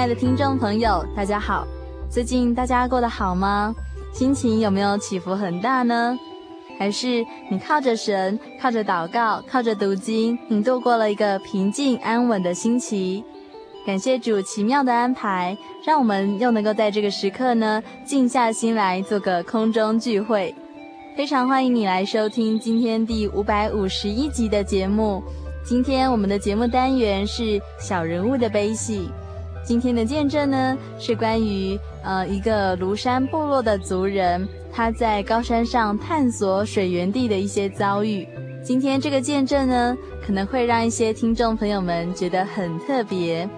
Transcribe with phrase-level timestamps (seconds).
[0.00, 1.66] 亲爱的听众朋友，大家好！
[2.08, 3.74] 最近大家过得好吗？
[4.14, 6.18] 心情有没有起伏很大呢？
[6.78, 13.22] 还是你靠着神，靠着祷告，靠着读经，你度过了一个平静安稳的星期？
[13.84, 20.54] 感谢主奇妙的安排，让我们又能够在这个时刻呢，静下心来做个空中聚会。
[21.14, 25.22] 非常欢迎你来收听今天第五百五十一集的节目。
[25.62, 29.10] 今天我们的节目单元是小人物的悲喜。
[29.70, 38.26] 今天的见证呢，是关于呃一个庐山部落的族人，他在高山上探索水源地的一些遭遇。
[38.64, 43.48] 今天这个见证呢，可能会让一些听众朋友们觉得很特别。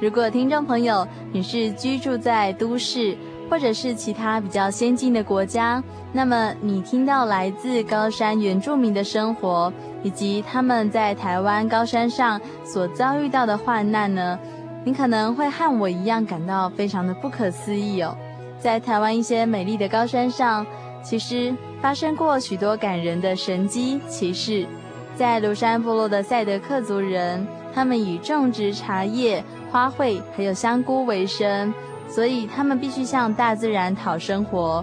[0.00, 3.16] 如果听众朋友你是居住在都市，
[3.48, 5.80] 或者是其他比较先进的国家，
[6.12, 14.36] 那么你听到来自高山原住民的生活，以及他们在台湾高山上所遭遇到的患难呢，
[14.84, 18.16] 你可能会和我一样感到非常的不可思议哦，
[18.58, 20.66] 在台湾一些美丽的高山上，
[21.02, 24.66] 其实发生过许多感人的神迹奇事。
[25.14, 31.74] 在庐山部落的赛德克族人，他们以种植茶叶、花卉还有香菇为生，
[32.08, 34.82] 所以他们必须向大自然讨生活。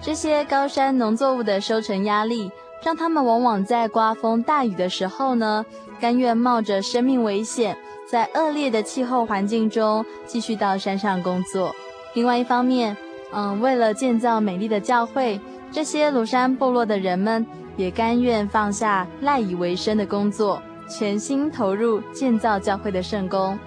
[0.00, 2.48] 这些高山农作物的收成压力，
[2.84, 5.66] 让他们往往在刮风大雨的时候呢，
[6.00, 7.76] 甘愿冒着生命危险。
[8.12, 11.74] 在恶劣的气候环境中继续到山上工作。
[12.12, 12.94] 另外一方面，
[13.32, 15.40] 嗯，为了建造美丽的教会，
[15.70, 23.58] 这些庐山部落的人们也甘愿放下赖以为生的工作，全心投入建造教会的圣工。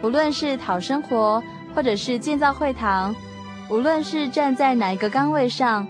[0.00, 1.42] 无论是讨生活，
[1.74, 3.12] 或者是建造会堂，
[3.68, 5.84] 无论是站在哪一个岗位上，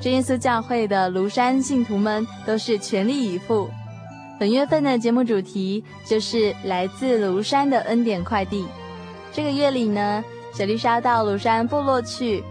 [0.00, 3.70] 真耶稣教会的庐山信徒们都是全力以赴。
[4.42, 8.66] 本月份的节目主题就是来自庐山的恩典快递。
[9.32, 12.42] 这个月里呢，小丽莎到庐山部落去，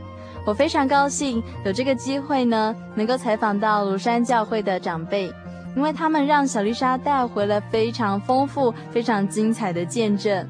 [0.46, 5.30] 我非常高兴有这个机会呢，能够采访到庐山教会的长辈，
[5.76, 10.48] 因为他们让小丽莎带回了非常丰富、非常精彩的见证。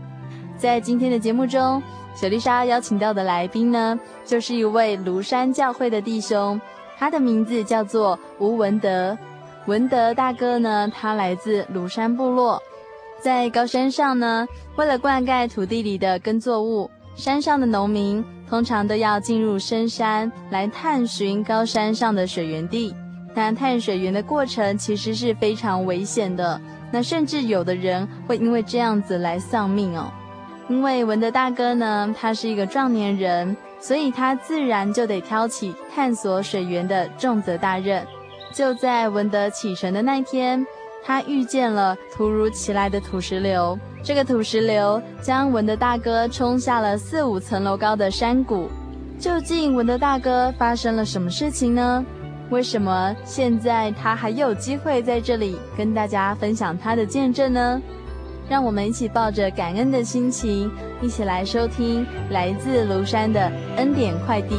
[0.56, 1.82] 在今天的节目中，
[2.14, 6.62] 小丽莎邀请到的来宾呢，就是一位庐山教会的弟兄，
[7.00, 9.18] 他的名字叫做吴文德。
[9.68, 12.62] 文德大哥呢，他来自庐山部落，
[13.22, 22.96] 在高山上呢，为了灌溉土地里的耕作物，山上的农民通常都要进入深山来探寻高山上的水源地。
[23.34, 26.60] 但探水源的过程其实是非常危险的，
[26.92, 30.12] 那甚至有的人会因为这样子来丧命哦。
[30.68, 38.06] 因为文德大哥呢，他是一个壮年人，所以他自然就得挑起探索水源的重责大任。
[38.54, 40.66] 就在文德启程的那天，
[41.04, 43.78] 他遇见了突如其来的土石流。
[44.04, 48.70] 这个土石流将文德大哥冲下了四五层楼高的山谷。
[49.20, 52.04] 究竟文德大哥发生了什么事情呢？
[52.50, 57.82] 为什么现在他还有机会在这里跟大家分享他的见证呢？
[58.50, 60.70] 让我们一起抱着感恩的心情，
[61.02, 64.58] 一起来收听来自庐山的恩典快递。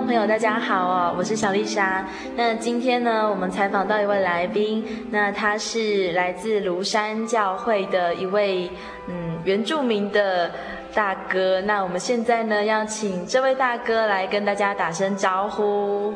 [0.00, 2.08] 众朋友，大家好哦，我是小丽莎。
[2.34, 8.70] 那今天呢，我们采访到一位来宾，那他是来自庐山教会的一位
[9.08, 10.50] 嗯原住民的
[10.94, 11.60] 大哥。
[11.60, 16.14] 那我们现在呢，要请这位大哥来跟大家打声招呼。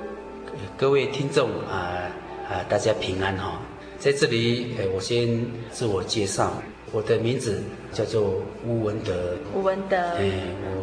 [0.78, 2.08] 各位听众啊
[2.48, 3.52] 啊，大家平安哈、哦！
[3.98, 6.54] 在这里，我先自我介绍，
[6.90, 9.36] 我的名字叫做吴文德。
[9.54, 10.30] 吴文德，哎，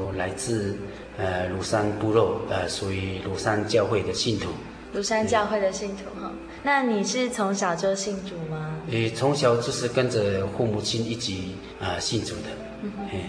[0.06, 0.77] 我来自。
[1.21, 4.50] 呃，庐山部落，呃，属于庐山教会的信徒。
[4.95, 6.31] 庐山教会的信徒哈，
[6.63, 8.75] 那你是从小就信主吗？
[8.89, 12.50] 诶，从小就是跟着父母亲一起啊、呃、信主的，
[12.81, 13.19] 嗯哼，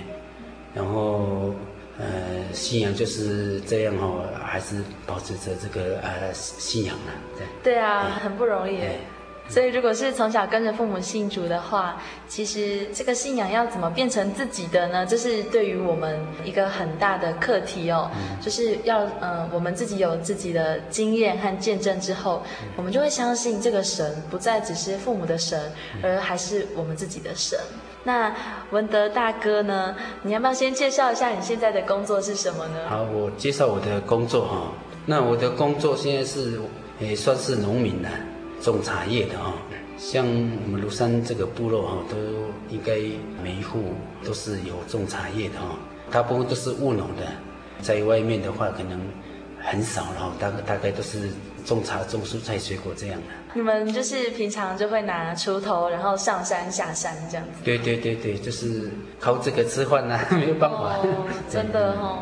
[0.75, 1.55] 然后
[1.99, 2.07] 呃
[2.55, 7.13] 信仰就是这样、哦，还是保持着这个呃信仰呢？
[7.37, 7.47] 对。
[7.63, 8.79] 对啊，很不容易。
[9.49, 15.05] 所以，如果是从小跟着父母信主的话，其实这个信仰要怎么变成自己的呢？
[15.05, 18.11] 这是对于我们一个很大的课题哦。
[18.15, 25.71] 嗯、就是要，呃，我们自己有自己的经验和见证之后，嗯、我们就会相信这个神不再只是父母的神，
[26.03, 27.59] 而还是我们自己的神。
[28.05, 28.35] 那
[28.71, 29.95] 文德大哥呢？
[30.23, 32.89] 你要不要先介绍一下你现在的工作是什么呢？
[32.89, 34.73] 好，我介绍我的工作哈。
[35.05, 36.59] 那我的工作现在是
[36.99, 38.09] 也算是农民了。
[38.63, 39.53] 种茶叶的哈，
[39.99, 40.25] 像
[40.65, 42.17] 我们庐山这个部落哈，都
[42.71, 42.95] 应该
[43.43, 43.93] 每一户
[44.25, 45.77] 都是有种茶叶的哈。
[46.11, 47.27] 大部分都是务农的，
[47.81, 49.01] 在外面的话可能
[49.61, 51.29] 很少，然后大概大概都是
[51.65, 53.27] 种茶、种蔬菜、水果这样的。
[53.55, 57.65] 你们就是平常就会拿锄头，然后上山下山这样子？
[57.65, 60.99] 对对对对，就是靠这个吃饭呐、啊， 没有办法。
[61.03, 62.19] 哦、真的哈、哦。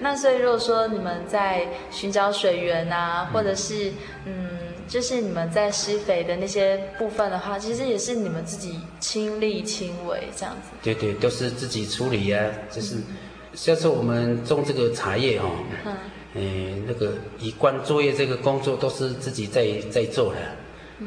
[0.00, 3.92] 那所以如果说你们在寻找水源啊，或者是
[4.24, 4.61] 嗯。
[4.82, 10.70] 嗯就是你们在施肥的那些部分的话，其实也是你们自己亲力亲为这样子。
[10.82, 12.46] 对对，都是自己处理呀、啊。
[12.70, 12.96] 就是，
[13.54, 15.50] 像是我们种这个茶叶哦，
[15.86, 15.96] 嗯，
[16.34, 20.40] 嗯，那个一贯作业这个工作都是自己在在做的，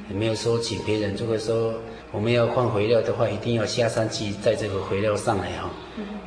[0.10, 1.16] 也没有说请别人。
[1.16, 1.74] 如果说
[2.12, 5.69] 我们要换肥料的话，一定要下山去带这个肥料上来哈，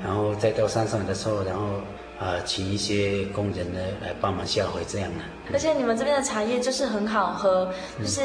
[0.04, 1.80] 然后再到山上的时候，然后。
[2.18, 5.24] 啊，请一些工人呢来帮忙下回这样的。
[5.52, 8.20] 而且你们这边的茶叶就是很好喝，嗯、就是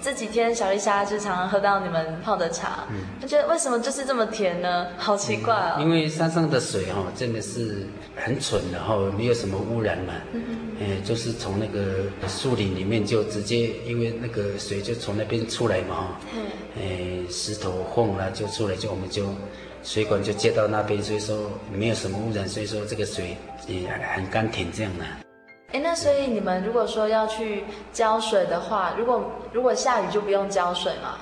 [0.00, 4.88] 这几天小丽莎就常常喝到你们泡的茶，嗯，我觉得为什么就是这么甜呢？
[4.98, 5.74] 好奇怪哦。
[5.78, 10.42] 嗯、因为山上的水哈、哦，真的是很纯的哈，没有什么污染嘛，嗯
[10.78, 16.44] 嗯，就是从那个树林里面就直接，因为那个水就从那边出来嘛，嗯，
[16.78, 19.24] 哎，石头缝啊就出来，就我们就。
[19.82, 23.36] 水管就接到那边，所以说没有什么污染，所以说这个水
[23.66, 25.04] 也很甘甜这样的。
[25.72, 31.18] 哎，那所以你们如果说要去浇水的话，如果如果下雨就不用浇水吗？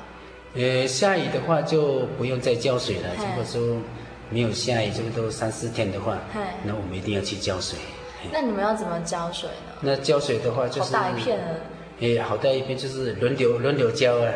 [0.55, 3.11] 呃，下雨的话就不用再浇水了。
[3.19, 3.77] 如果说
[4.31, 6.19] 没有下雨，这个都三四天的话，
[6.65, 7.79] 那我们一定要去浇水。
[8.33, 9.75] 那你们要怎么浇水呢？
[9.81, 11.55] 那浇水的话就是好大一片啊。
[12.01, 14.33] 哎，好大一片，就是轮流轮流浇啊，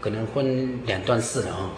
[0.00, 1.70] 可能分两段式了哦。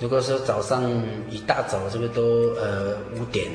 [0.00, 0.84] 如果说早上
[1.30, 2.22] 一大早，这个都
[2.54, 3.46] 呃五点，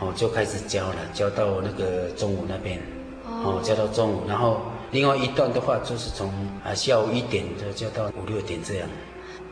[0.00, 2.80] 哦就开始浇了，浇到那个中午那边，
[3.26, 6.28] 哦浇到中午，然后另外一段的话就是从
[6.64, 8.88] 啊下午一点就浇到五六点这样。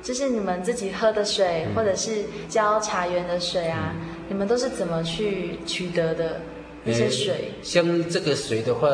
[0.02, 6.40] 就是你们自己喝的水，嗯、或者是浇茶园的水啊，嗯、你们都是怎么去取得的？
[6.86, 8.88] 一些水，像这个水的话，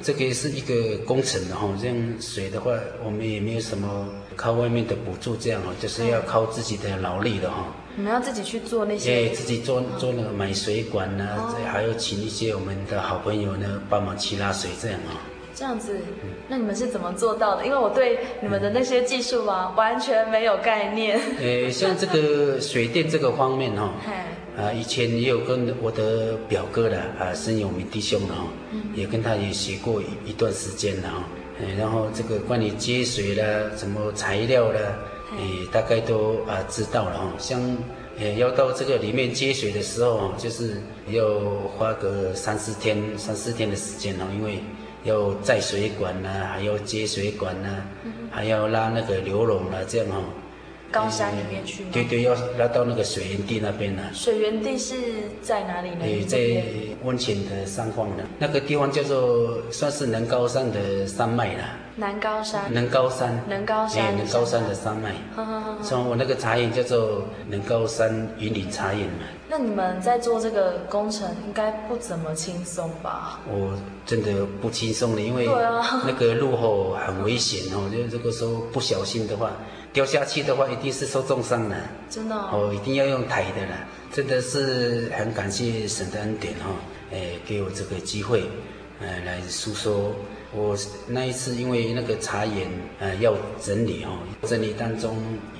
[0.00, 1.68] 这个是一个工程的哈。
[1.82, 2.70] 这样水的话，
[3.04, 7.66] 我们也没有什么靠外面的补助，这样哈，就是要靠自己的劳力的哈。
[7.96, 9.10] 你们要自己去做那些？
[9.10, 15.18] 对，自己做做那个买水管呐，还要请一些我们的好朋友呢帮忙去拉水，这样啊。
[15.56, 15.98] 这样子，
[16.46, 17.66] 那你们是怎么做到的？
[17.66, 21.20] 因为我对你们的那些技术啊，完全没有概念。
[21.40, 23.92] 呃， 像这个水电这个方面哈。
[24.56, 28.44] 啊，以前也有跟我的表哥的啊，申永明弟兄的哈，
[28.94, 31.24] 也跟他也学过一一段时间了哈。
[31.76, 33.44] 然后这个关于接水啦，
[33.76, 34.80] 什么材料啦，
[35.32, 37.32] 哎，大概都啊知道了哈。
[37.38, 37.60] 像
[38.18, 41.22] 哎要到这个里面接水的时候，就是要
[41.76, 44.60] 花个三四天、三四天的时间哦，因为
[45.04, 47.82] 要载水管呐，还要接水管呐，
[48.30, 50.22] 还要拉那个流笼啊，这样哈。
[50.90, 51.90] 高山里面去吗？
[51.92, 54.02] 对对，要拉到那个水源地那边呢。
[54.12, 54.94] 水源地是
[55.42, 55.98] 在哪里呢？
[56.00, 56.38] 对，在
[57.04, 61.64] 温泉的上方的，那个地方叫做算是南高山的山脉了。
[61.96, 62.72] 南高山。
[62.72, 63.42] 南高山。
[63.48, 64.16] 南高山。
[64.16, 65.12] 南高山的山脉。
[65.34, 65.78] 哈哈哈。
[65.82, 69.24] 像我那个茶园叫做南高山云林茶园嘛。
[69.50, 73.40] 那你们在做这个工程，应该不怎么轻松吧？
[73.48, 73.76] 我
[74.06, 75.46] 真的不轻松的，因为
[76.06, 79.50] 那个路后很危险哦，就这个时候不小心的话。
[79.98, 81.76] 掉下去的话，一定是受重伤了。
[82.08, 83.74] 真的哦，哦，一定要用抬的了。
[84.12, 86.70] 真的是很感谢神的恩典哈，
[87.12, 88.44] 哎，给我这个机会，
[89.00, 90.12] 呃，来诉说。
[90.54, 90.78] 我
[91.08, 92.68] 那一次因为那个茶园
[93.00, 94.12] 呃要整理哈，
[94.46, 95.16] 整理当中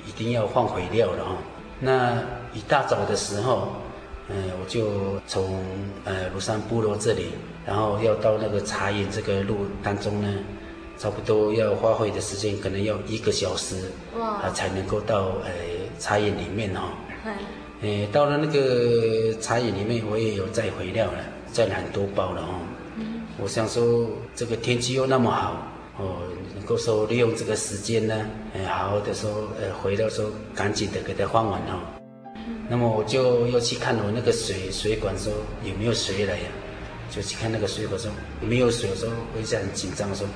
[0.07, 1.35] 一定要放肥料了哈。
[1.81, 3.73] 那一大早的时候，
[4.29, 5.61] 呃，我就从
[6.05, 7.25] 呃庐山部落这里，
[7.67, 10.33] 然后要到那个茶园这个路当中呢，
[10.99, 13.75] 差不多要花费的时间可能要一个小时，
[14.19, 15.51] 哇，啊才能够到呃
[15.97, 16.93] 茶园里面哈。
[17.81, 21.19] 呃，到了那个茶园里面，我也有载肥料了，
[21.53, 22.59] 载了很多包了哦。
[23.41, 26.17] 我想说，这个天气又那么好，哦，
[26.53, 31.79] 能够说利用这个时间呢，哎，好好的说，呃，回到说赶紧的给它换完哦。
[32.67, 35.31] 那么我就又去看我那个水水管说
[35.63, 36.43] 有没有水了呀？
[37.09, 40.27] 就去看那个水管说没有水，说我一下很紧张说，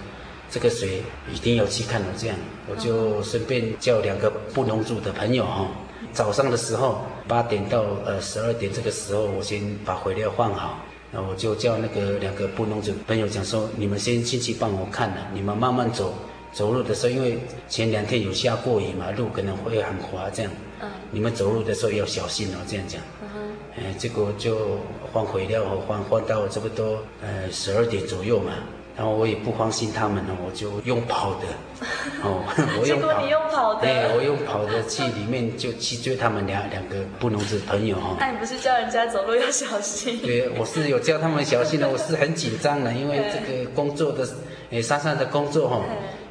[0.54, 1.02] 这个水
[1.34, 2.06] 一定要去看哦。
[2.16, 2.38] 这样
[2.70, 5.68] 我就顺便叫两个布农族的朋友哈，
[6.14, 10.78] 早上的时候八点到呃十二点这个时候，我先把肥料放好。
[11.12, 16.14] 那我就叫那个两个布农族朋友讲说，你们先进去帮我看了，你们慢慢走，
[16.52, 17.38] 走路的时候，因为
[17.70, 23.38] 前两天有下过雨嘛，路可能会很滑，这样，嗯，你们走路的时候要小心哦，这样讲，嗯哼，
[23.78, 24.80] 哎，结果就
[25.12, 28.54] 换肥料和换换到差不多呃十二点左右嘛。
[28.96, 31.48] 然后我也不放心他们了，我就用跑的，
[32.24, 32.44] 哦，
[32.80, 38.16] 我用跑，结果你用跑的，对，我用跑的去里面就去追他们两两个布农族朋友哈。
[38.20, 40.20] 那你不是叫人家走路要小心？
[40.20, 44.28] 对，我是有叫他们小心的， 我是很紧张的，因为这个工作的，
[44.70, 45.82] 诶，山上的工作哈，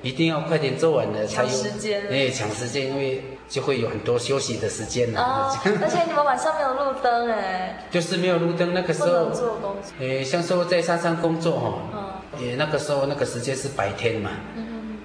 [0.02, 5.20] 一定要快点做完了才有时间，哎，抢时间，因为就会有很多休息的时间了。
[5.20, 7.84] 哦，而且你们晚上没有路灯哎。
[7.90, 9.92] 就是没有路灯，那个时候，不能做工作。
[9.98, 11.72] 诶，像说在山上工作哈。
[11.92, 14.30] 嗯也那个时候那个时间是白天嘛，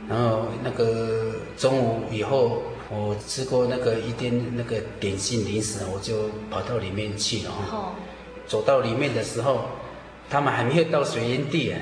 [0.10, 7.94] 然后那个中午以后，我吃过那个一点那个点心零食，我就跑到里面去了哈。
[8.48, 9.66] 走到里面的时候，
[10.30, 11.80] 他们还没有到水源地啊，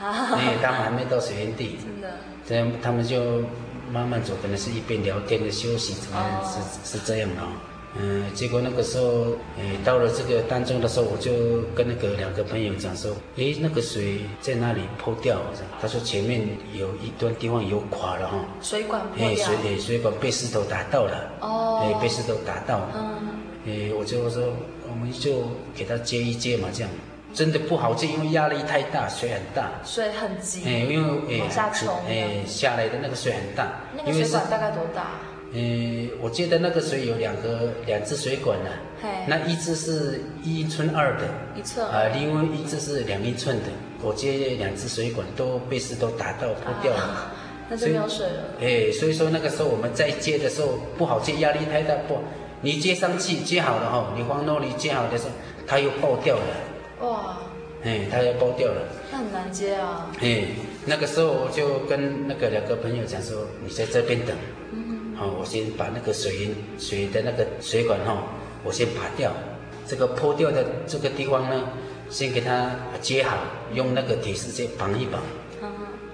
[0.00, 3.42] 哎，他们还没到水源地，真的，这样他们就
[3.92, 6.44] 慢慢走，可能是一边聊天的休息，怎么样？
[6.44, 7.42] 是是这样的。
[8.00, 15.38] 嗯，结果那个时候，诶，到了这个当中的时候，我就跟那个两个朋友讲说，诶，那个水在那里破掉，
[15.80, 24.44] 他说前面有一段地方有垮了哈，水管破掉，诶，水诶，水管被石头打到了，哦，诶，被石头打到，嗯，诶，我就说
[24.88, 25.42] 我们就
[25.74, 26.90] 给他接一接嘛，这样，
[27.34, 35.10] 真的不好接，因为压力太大，水很大，水很急，诶，因为诶，往下冲，诶，下来的那个水很大，那个水管大概多大？
[35.52, 38.70] 嗯，我记得那个水有两个两只水管呢，
[39.26, 41.24] 那一只是一寸二的，
[41.56, 43.64] 一寸啊，另外一只是两英寸的。
[44.02, 47.32] 我接两只水管都被石头打到破掉了，
[47.68, 48.44] 那就没有水了。
[48.60, 52.18] 哎，所以说那个时候我们在接的时候不好接，压力太大不，
[52.60, 55.30] 你接上去接好了哈，你往那里接好的时候，
[55.66, 56.42] 它又爆掉了。
[57.00, 57.38] 哇，
[57.82, 60.10] 哎，它又爆掉了，那很难接啊。
[60.20, 60.44] 哎，
[60.84, 64.36] 那个时候我就跟那个两个朋友讲说，你在这边等。
[65.18, 68.22] 好，我先把那个水银水的那个水管哈，
[68.62, 69.32] 我先拔掉，
[69.84, 71.60] 这个破掉的这个地方呢，
[72.08, 72.70] 先给它
[73.00, 73.36] 接好，
[73.74, 75.20] 用那个铁丝先绑一绑。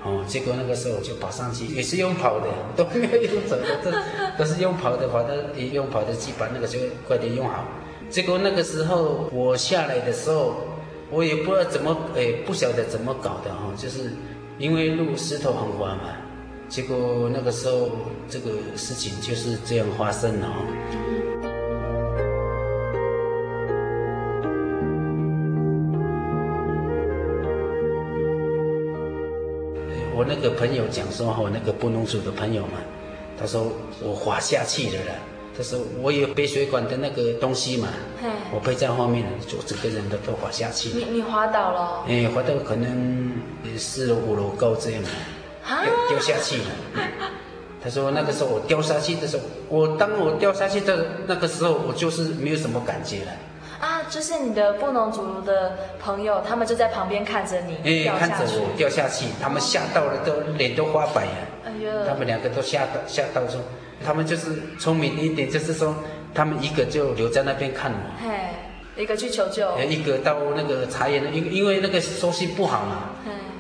[0.02, 3.90] 哦，结果那个时候我就跑上去，也是用跑的，都没有用走的，都
[4.42, 7.68] 都是用跑的，跑的用跑的去把那个水快点用好。
[8.08, 10.56] 结果那个时候我下来的时候，
[11.10, 14.12] 我也不知道怎么，哎，不晓得怎么搞的哈，就是
[14.58, 16.23] 因为路石头很滑嘛。
[16.74, 17.88] 结果那个时候，
[18.28, 20.48] 这个事情就是这样发生了。
[20.48, 20.56] 哦
[30.16, 32.80] 我那个朋友讲说我，那个布农族的朋友嘛，
[33.38, 33.68] 他说
[34.02, 35.14] 我滑下去了啦。
[35.56, 37.86] 他说我有背水管的那个东西嘛，
[38.52, 40.88] 我背在后面，就整个人都都滑下去。
[40.88, 42.04] 你你滑倒了？
[42.08, 43.32] 哎，滑到可能
[43.78, 45.02] 四楼五楼高这样。
[46.08, 46.64] 掉下去了。
[47.82, 53.32] 他说那个时候我掉下去的时候，我当我掉下去的那个时候，我就是没有什么感觉了。
[53.80, 58.24] 啊，就是你的布农族的朋友，他们就在旁边看着你掉下去。
[58.24, 61.30] 哎，看着我掉下去，他们吓到了，都脸都花白了。
[61.66, 63.60] 哎呦，他们两个都吓到，吓到说，
[64.02, 65.94] 他们就是聪明一点，就是说，
[66.32, 73.10] 他们一个就留在那边看我，嘿，一个去求救，一个到那个茶园，因因为那个收信不好嘛。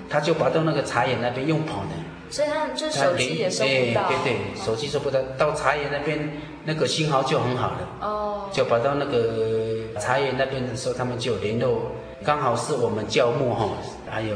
[0.08, 1.93] 他就跑到那个茶园那边用跑的，
[2.34, 4.02] 所以他就手机也收不到。
[4.02, 6.32] 哎，对对，手机收不到，到茶园那边
[6.64, 7.88] 那个信号就很好了。
[8.00, 11.92] 哦，就跑到那个茶园那边的时候，他们就联络，
[12.24, 13.68] 刚好是我们教牧哈，
[14.10, 14.34] 还有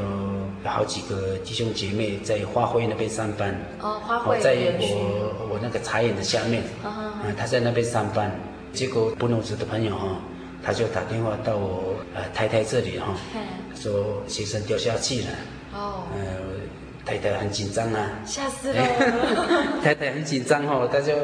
[0.62, 3.52] 好几个弟兄姐妹在花卉那边上班。
[3.80, 6.62] 哦，花卉在我我那个茶园的下面。
[6.84, 8.30] 啊，他在那边上班，
[8.72, 10.06] 结果布农族的朋友哈。
[10.60, 13.14] 他就打电话到我呃太太这里哈，
[13.74, 15.26] 说先生掉下去了。
[15.72, 16.02] 哦。
[16.14, 16.20] 呃，
[17.08, 18.10] 太太很紧张啊。
[18.26, 18.82] 吓死了。
[19.82, 21.14] 太太很紧张哦，他就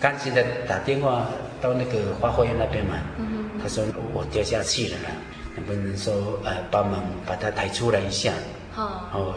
[0.00, 1.26] 赶紧的打电话
[1.60, 2.94] 到那个花卉那边嘛。
[3.18, 3.50] 嗯。
[3.60, 3.82] 他说
[4.12, 4.96] 我掉下去了，
[5.56, 8.32] 能不能说呃帮忙把他抬出来一下？
[8.72, 9.10] 好。
[9.14, 9.34] 哦。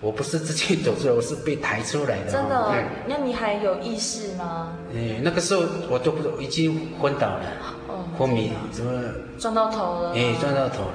[0.00, 2.32] 我不是自己走出来，我是被抬出来的。
[2.32, 2.56] 真的？
[2.58, 2.74] 哦？
[3.06, 4.76] 那你还有意识吗？
[4.92, 7.44] 哎，那个时候我都不已经昏倒了，
[7.86, 9.00] 哦，昏迷，怎么
[9.38, 10.12] 撞到头了？
[10.16, 10.94] 哎，撞到头了，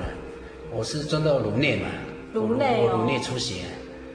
[0.73, 1.87] 我是撞到颅内嘛，
[2.33, 3.61] 颅内哦，颅内出血。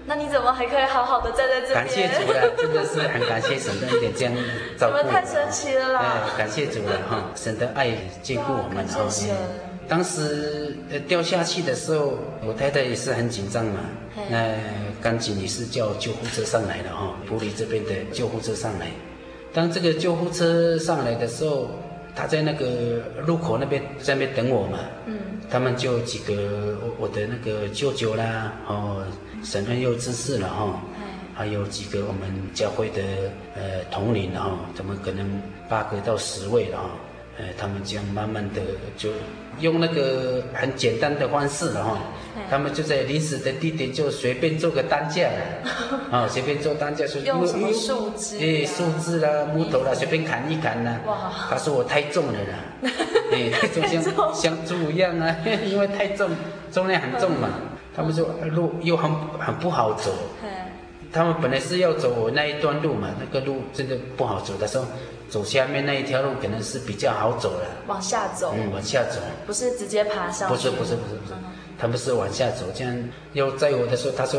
[0.06, 1.74] 那你怎么还可以好好的站在这边？
[1.74, 4.34] 感谢主了，真的是很感谢神的一点这样
[4.78, 4.96] 照顾。
[4.98, 6.00] 你们太神奇了啦！
[6.00, 7.88] 哎，感谢主了哈，神的爱
[8.22, 9.08] 眷顾我们哦。
[9.88, 13.80] 当时呃掉下去的时候，我太太也是很紧张嘛。
[14.28, 14.54] 那
[15.00, 18.86] 赶紧也是叫救护车上来了哈，埔里这边的救护车上来。
[19.52, 21.70] 当这个救护车上来的时候，
[22.14, 24.78] 他在那个路口那边在那边等我嘛。
[25.06, 25.18] 嗯。
[25.50, 29.04] 他们就几个我的那个舅舅啦，哦，
[29.44, 30.80] 婶婶又知识了哈。
[31.34, 33.02] 还有几个我们教会的
[33.54, 35.26] 呃同龄的哈，怎么可能
[35.68, 36.90] 八个到十位了哈？
[37.38, 38.60] 呃，他们这样慢慢的
[38.96, 39.10] 就
[39.60, 41.98] 用那个很简单的方式了哈，
[42.50, 45.30] 他们就在临时的地点就随便做个担架，
[46.10, 48.36] 啊， 随便做担架说用什么树枝？
[48.38, 51.00] 哎，树枝啦、木头啦，随便砍一砍呐。
[51.06, 51.32] 哇！
[51.50, 52.58] 他说我太重了啦，
[53.32, 55.34] 哎，太重像像猪一样啊，
[55.66, 56.30] 因为太重，
[56.70, 57.48] 重量很重嘛。
[57.94, 60.10] 他们说路又很很不好走，
[61.12, 64.84] 他们本来是要走我那一段路嘛，那个路真的不好走的时候。
[65.32, 71.32] 走下面那一条路可能是比较好走了，往下走，嗯，往下走，不是直接爬上去，不是不是不是不是，
[71.78, 72.94] 他们是往下走，这样
[73.32, 74.38] 要载我的时候，他说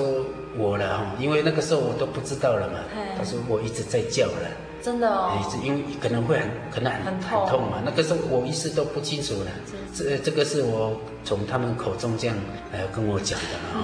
[0.56, 2.78] 我了哈，因为那个时候我都不知道了嘛，
[3.18, 4.52] 他说我一直在叫了，
[4.84, 5.32] 真的哦，
[5.64, 7.64] 因为可能会很可能很很痛。
[7.72, 9.50] 嘛，那个时候我意识都不清楚了，
[9.96, 12.38] 这这个是我从他们口中这样
[12.72, 13.84] 来跟我讲的嘛，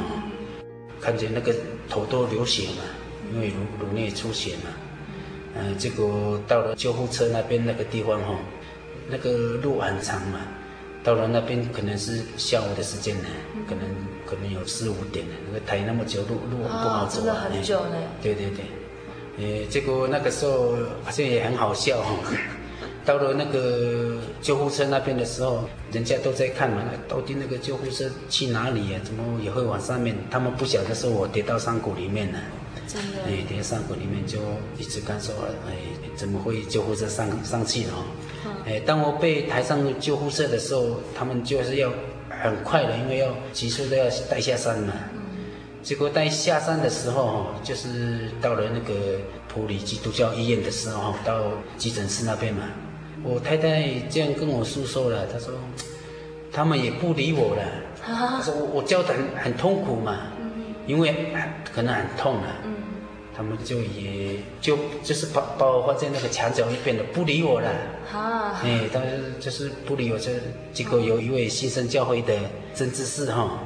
[1.02, 1.56] 看见那个
[1.89, 2.84] 头都流血嘛，
[3.34, 4.69] 因为颅颅内出血嘛。
[5.55, 8.35] 嗯，结果到了救护车那边那个地方哈，
[9.09, 9.31] 那个
[9.63, 10.39] 路很长嘛，
[11.03, 13.27] 到了那边可能是下午的时间呢，
[13.67, 13.83] 可能
[14.25, 17.95] 可能有四五点了，那个抬那么久路路不好走，真的很久呢。
[18.21, 22.15] 对对对，呃，结果那个时候好像也很好笑哈，
[23.03, 28.99] 到了那个救护车那边的时候，人家都在看嘛，到底那个救护车去哪里呀？
[29.03, 30.15] 怎么也会往上面？
[30.29, 32.39] 他们不晓得说我跌到山谷里面了。
[32.91, 34.39] 真的，哎，跌山谷里面就
[34.80, 35.32] 一直感受，
[35.67, 35.78] 哎，
[36.15, 37.93] 怎么会救护车上上去了？
[38.45, 41.91] 嗯、哎，当我被抬上救护车的时候，他们就是要
[42.30, 44.93] 很快的，因为要急速的要带下山嘛。
[45.13, 45.19] 嗯、
[45.84, 52.63] 结果带下山的时候，就是到了那个普里基督教医院的时候，到急诊室那边嘛。
[53.21, 55.54] 我太太这样跟我诉说了，她说
[56.52, 57.62] 他们也不理我了。
[58.04, 60.23] 她说我我叫的很很痛苦嘛，
[60.88, 61.13] 因为
[61.75, 62.56] 可能很痛了。
[63.39, 67.69] 他们就也就就是把把我放在那个墙角一边的，不理我了。
[68.12, 70.30] 啊，哎，但是就是不理我，就
[70.73, 72.34] 结果有一位新生教会的
[72.73, 73.60] 曾执事哈，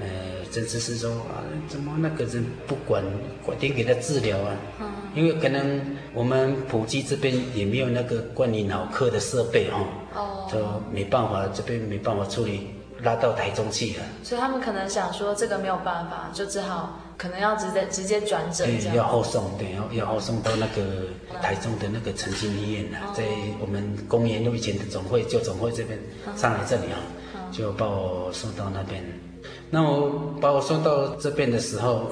[0.00, 0.06] 呃，
[0.50, 3.04] 曾执事说啊，怎么那个人不管
[3.46, 4.56] 管定给他治疗啊？
[4.80, 5.80] 嗯，因为可能
[6.12, 9.78] 我们埔基这边也没有那个关于脑科的设备哈，
[10.16, 10.58] 哦，就
[10.92, 12.70] 没办法，这边没办法处理，
[13.04, 14.02] 拉到台中去了。
[14.24, 16.98] 所以他们可能想说这个没有办法，就只好。
[17.20, 21.04] 可能要直接直接转诊，对，要后送，对，要要后送到那个
[21.42, 23.22] 台中的那个诚心医院啊，在
[23.60, 25.98] 我们公园路以前的总会旧总会这边
[26.34, 26.96] 上来这里啊，
[27.52, 29.04] 就把我送到那边。
[29.68, 30.08] 那我
[30.40, 32.10] 把我送到这边的时候，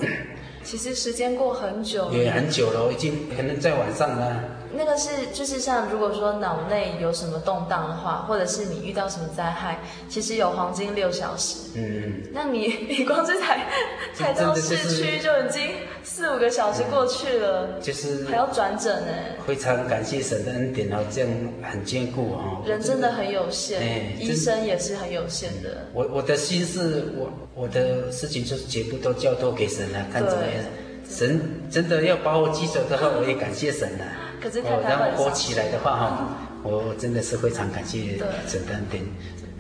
[0.63, 4.45] 其实时间过很久，也很久了，已经可能在晚上了。
[4.73, 11.57] 那个是就是像如果说脑内有什么动荡的话，或者是你遇到什么灾害，其实有黄金六小时。
[11.75, 13.67] 嗯嗯，那你 你光是台
[14.15, 15.71] 才到市区就已经
[16.03, 19.37] 四五个小时过去了，就是还要转诊哎。
[19.47, 21.31] 非常感谢神的恩典哦，这样
[21.63, 22.63] 很坚固哦。
[22.67, 25.87] 人真的很有限，哎，医生也是很有限的。
[25.95, 30.65] 我我的心是我我的事情就是全部都交托给神了，看怎么样。
[31.09, 31.41] 神
[31.71, 34.05] 真的要把我接走的话，我也感谢神了。
[34.41, 39.03] 可是太太然后活起来的话哈，我真的是非常感谢神的恩典，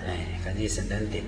[0.07, 1.25] 哎，感谢神的恩典。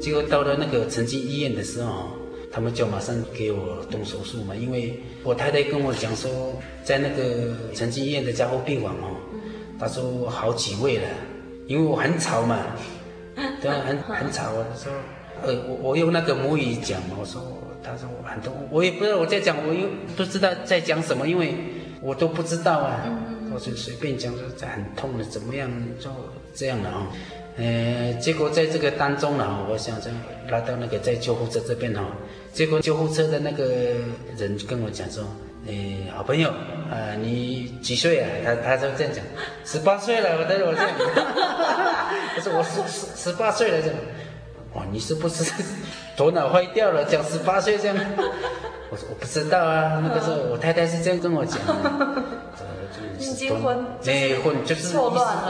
[0.00, 2.10] 结果到了那个澄清医院的时候，
[2.52, 6.30] 他们就马上给我动手术嘛，因为我太太跟我讲说，
[6.84, 9.16] 在那个澄清医院的加护病房哦，
[9.78, 11.08] 他说好几位了，
[11.66, 12.58] 因为我很吵嘛。
[13.60, 14.50] 对，很很吵。
[14.52, 14.90] 我说，
[15.42, 17.42] 呃，我我用那个母语讲嘛，我说
[17.82, 19.86] 他说我很痛，我也不知道我在讲，我又
[20.16, 21.54] 不知道在讲什么，因为
[22.00, 23.02] 我都不知道啊。
[23.04, 26.10] 嗯、我就随便讲说这很痛的，怎么样就
[26.54, 27.06] 这样了啊。
[27.58, 30.10] 呃，结果在这个当中呢，我想着
[30.48, 32.02] 拉到那个在救护车这边哈，
[32.54, 33.64] 结果救护车的那个
[34.38, 35.24] 人跟我讲说，
[35.66, 35.72] 呃，
[36.16, 38.28] 好朋友，啊、呃，你几岁啊？
[38.44, 39.24] 他他就这样讲，
[39.64, 40.90] 十八岁了，我带着我这样，
[42.34, 43.96] 他说我十十十八岁了这样，
[44.74, 45.50] 哇，你是不是
[46.16, 47.04] 头脑坏掉了？
[47.04, 47.96] 讲十八岁这样，
[48.90, 52.22] 我说我不知道啊，那个时候我太太是这样跟我讲的。
[53.18, 54.98] 已经昏，哎，昏就是意思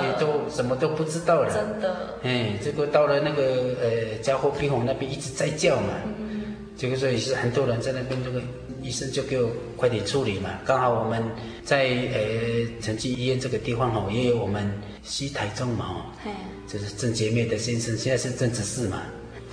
[0.03, 1.53] 也都什么都不知道了。
[1.53, 1.97] 真的。
[2.23, 3.43] 哎，这个到了那个
[3.83, 8.41] 呃家伙病房那边一直在叫嘛，嗯、这个时候也是很多人在那边，这个
[8.87, 10.51] 医生就给我快点处理嘛。
[10.65, 11.23] 刚好我们
[11.65, 14.71] 在呃成济医院这个地方哦，也有我们
[15.03, 15.85] 西台中嘛，
[16.25, 16.31] 哦，
[16.69, 19.03] 就是郑杰妹的先生，现在是郑执事嘛。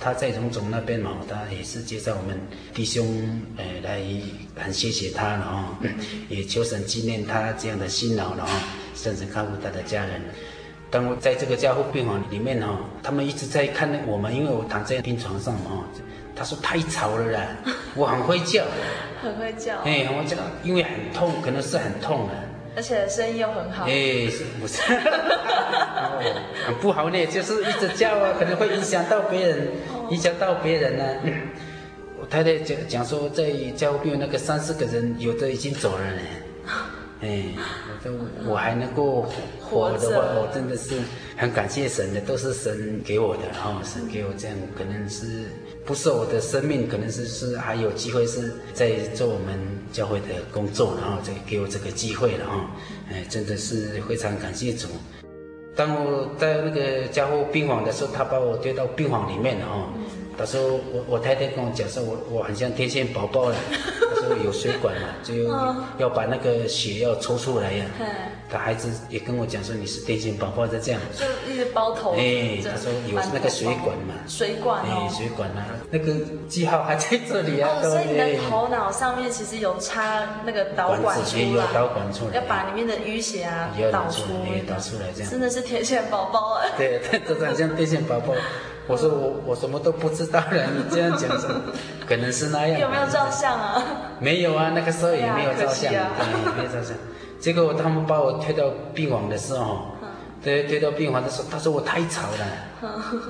[0.00, 2.38] 他在荣总那边嘛，他也是介绍我们
[2.74, 3.06] 弟兄，
[3.56, 4.02] 呃，来
[4.56, 5.74] 很谢谢他，然后
[6.28, 8.52] 也求神纪念他这样的辛劳，然后
[8.94, 10.20] 甚至看护他的家人。
[10.90, 15.88] 当我在这个加护病房里面哦，他们一直在看我们，因为我躺在病床上嘛，
[16.36, 17.46] 他说太吵了啦，
[17.94, 18.64] 我很会叫，
[19.22, 22.34] 很会叫，哎，我这个因为很痛，可能是很痛啊。
[22.76, 23.84] 而且声音又很好。
[23.84, 24.82] 哎，是不是？
[26.66, 29.68] 很不好呢，就是一直叫啊， 可能会影响到别人，
[30.10, 31.10] 影响到别人呢、啊。
[32.20, 33.44] 我太太讲讲说，在
[33.76, 36.20] 加护病那个三四个人，有的已经走了呢。
[37.24, 37.42] 哎，
[37.88, 39.24] 我都我还能够
[39.62, 40.94] 活的话，我真的是
[41.38, 45.46] 很感谢神的，都是神给我的，然后神给我这样，可能是
[45.86, 49.58] 不是我的生命，可能是是还有机会是在做我们
[49.90, 52.70] 教会的工作，然后再给我这个机会了哈，
[53.10, 54.88] 哎，真的是非常感谢主。
[55.74, 59.88] 当我在那个加护病房的时候，他把我推到病房里面了哈。
[60.36, 60.60] 他说
[60.92, 63.56] 我我太太跟我讲说，我我很像天线宝宝了。
[64.14, 65.34] 他说有水管嘛，就
[65.98, 67.84] 要把那个血要抽出来呀。
[68.50, 71.00] 他孩子也跟我讲说，你是天线宝宝在这样。
[71.18, 72.12] 就一直包头。
[72.12, 74.14] 哎，他说有那个水管嘛。
[74.28, 75.08] 水管哦。
[75.08, 76.14] 哎，水管啊，那个
[76.48, 77.82] 记号还在这里啊。
[77.82, 81.42] 所以你的头脑上面其实有插那个导管出来。
[81.42, 82.34] 也有导管出来。
[82.36, 84.60] 要把里面的淤血啊导出来。
[84.68, 85.30] 导出来这样。
[85.30, 86.70] 真的是天线宝宝哎。
[86.76, 88.34] 对，真的很像天线宝宝。
[88.86, 91.60] 我说我我什么都不知道了， 你这样讲什么？
[92.06, 92.80] 可能是那样。
[92.80, 93.82] 有没有照相啊？
[94.20, 96.94] 没有啊，那个时候也没有照相，啊、对，没有照相。
[97.40, 99.86] 结果他们把我推到病房的时候，
[100.42, 102.46] 推，推到病房的时候，他说我太吵了。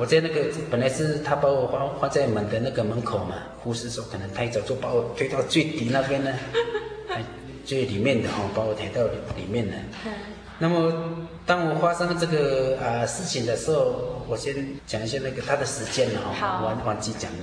[0.00, 6.32] 我在那个本来是他把我放放在门的那个门口嘛，护士说可能太吵，就把我推到最底那边呢，
[7.64, 9.02] 最里面的哈，把我抬到
[9.36, 9.72] 里面了。
[10.60, 14.54] 那么，当我发生这个啊、呃、事情的时候，我先
[14.86, 17.38] 讲一下那个他的时间了哈，忘忘记讲了。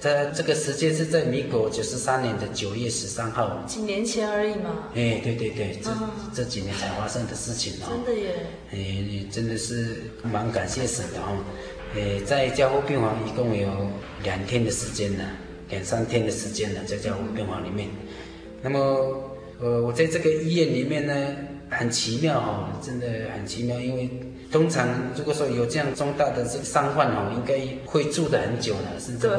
[0.00, 3.62] 在这个时间是在民国九十三年的九月十三号。
[3.66, 4.88] 几年前而已嘛。
[4.94, 7.86] 哎，对对对，这、嗯、这几年才发生的事情哦。
[7.88, 8.34] 真的耶。
[8.72, 11.32] 哎，真的是蛮感谢神的哈。
[11.94, 13.68] 哎，在加护病房一共有
[14.24, 15.24] 两天的时间呢，
[15.70, 17.88] 两三天的时间呢，在加护病房里面。
[18.62, 18.78] 那么，
[19.60, 21.14] 呃，我在这个医院里面呢。
[21.70, 23.78] 很奇妙哈，真的很奇妙。
[23.80, 24.10] 因为
[24.50, 29.38] 通常如果说有这样重大的这个伤患哦，应该会住的很久了，甚至会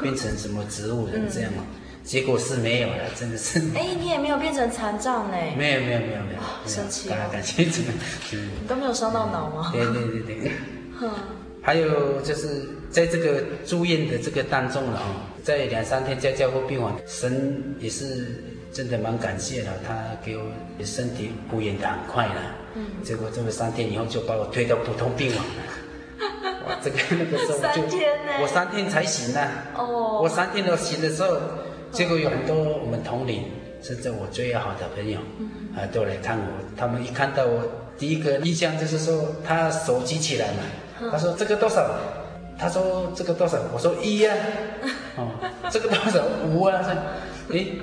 [0.00, 1.50] 变成什么植物人这样。
[2.04, 3.58] 结果是没有了，真的是。
[3.74, 5.36] 哎，你也没有变成残障呢？
[5.56, 7.16] 没有没有没有没有，神奇哦！
[7.32, 7.80] 感谢主。
[8.34, 9.70] 嗯，你都没有伤到脑吗？
[9.72, 10.52] 对对对对。
[11.62, 15.06] 还有就是在这个住院的这个当中了哈，
[15.42, 18.44] 在两三天在加护病房，神也是。
[18.74, 20.42] 真的蛮感谢的，他给我
[20.84, 22.32] 身体复原的很快了。
[22.74, 25.62] 嗯，结果这么三天以后就把我推到普通病房了。
[26.66, 27.96] 哇，这个那个时候就
[28.42, 29.40] 我三天才醒呢。
[29.76, 31.38] 哦，我三天都醒的时候，
[31.92, 33.44] 结果有很多我们同龄，
[33.80, 35.20] 甚至我最要好的朋友，
[35.76, 36.44] 啊，都来看我。
[36.76, 37.62] 他们一看到我，
[37.96, 41.88] 第一个印象就是说，他手举起来嘛，他说这个多少？
[42.58, 43.56] 他说这个多少？
[43.72, 44.34] 我说一呀。
[45.16, 45.28] 哦，
[45.70, 46.24] 这个多少？
[46.48, 46.82] 五啊？
[46.82, 46.90] 说，
[47.54, 47.78] 诶。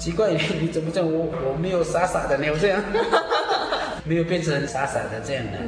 [0.00, 1.12] 奇怪，你你怎么这样？
[1.12, 2.82] 我我没有傻傻的，没有这样，
[4.02, 5.58] 没有变成傻傻的这样的。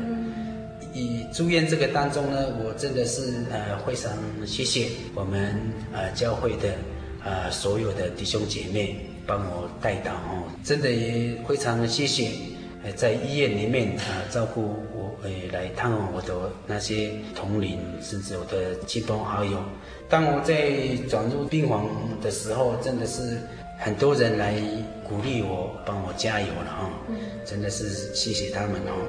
[0.95, 4.11] 以住院这个当中呢，我真的是呃非常
[4.47, 5.55] 谢谢我们
[5.93, 6.73] 呃教会的
[7.23, 12.31] 呃所有的弟兄姐妹帮我带导哦，真的也非常谢谢
[12.85, 19.59] 呃在医院里面啊、呃、照顾我呃来探望我的那些同龄甚至我的亲朋好友。
[20.09, 20.73] 当我在
[21.09, 21.87] 转入病房
[22.23, 23.39] 的时候，真的是。
[23.85, 24.55] 很多人来
[25.03, 26.89] 鼓励我，帮我加油了哦，
[27.45, 29.09] 真的是谢谢他们哦。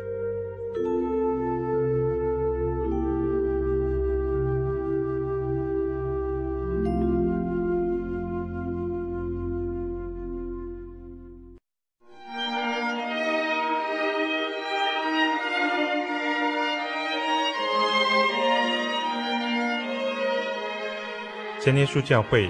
[21.60, 22.50] 今天书教会。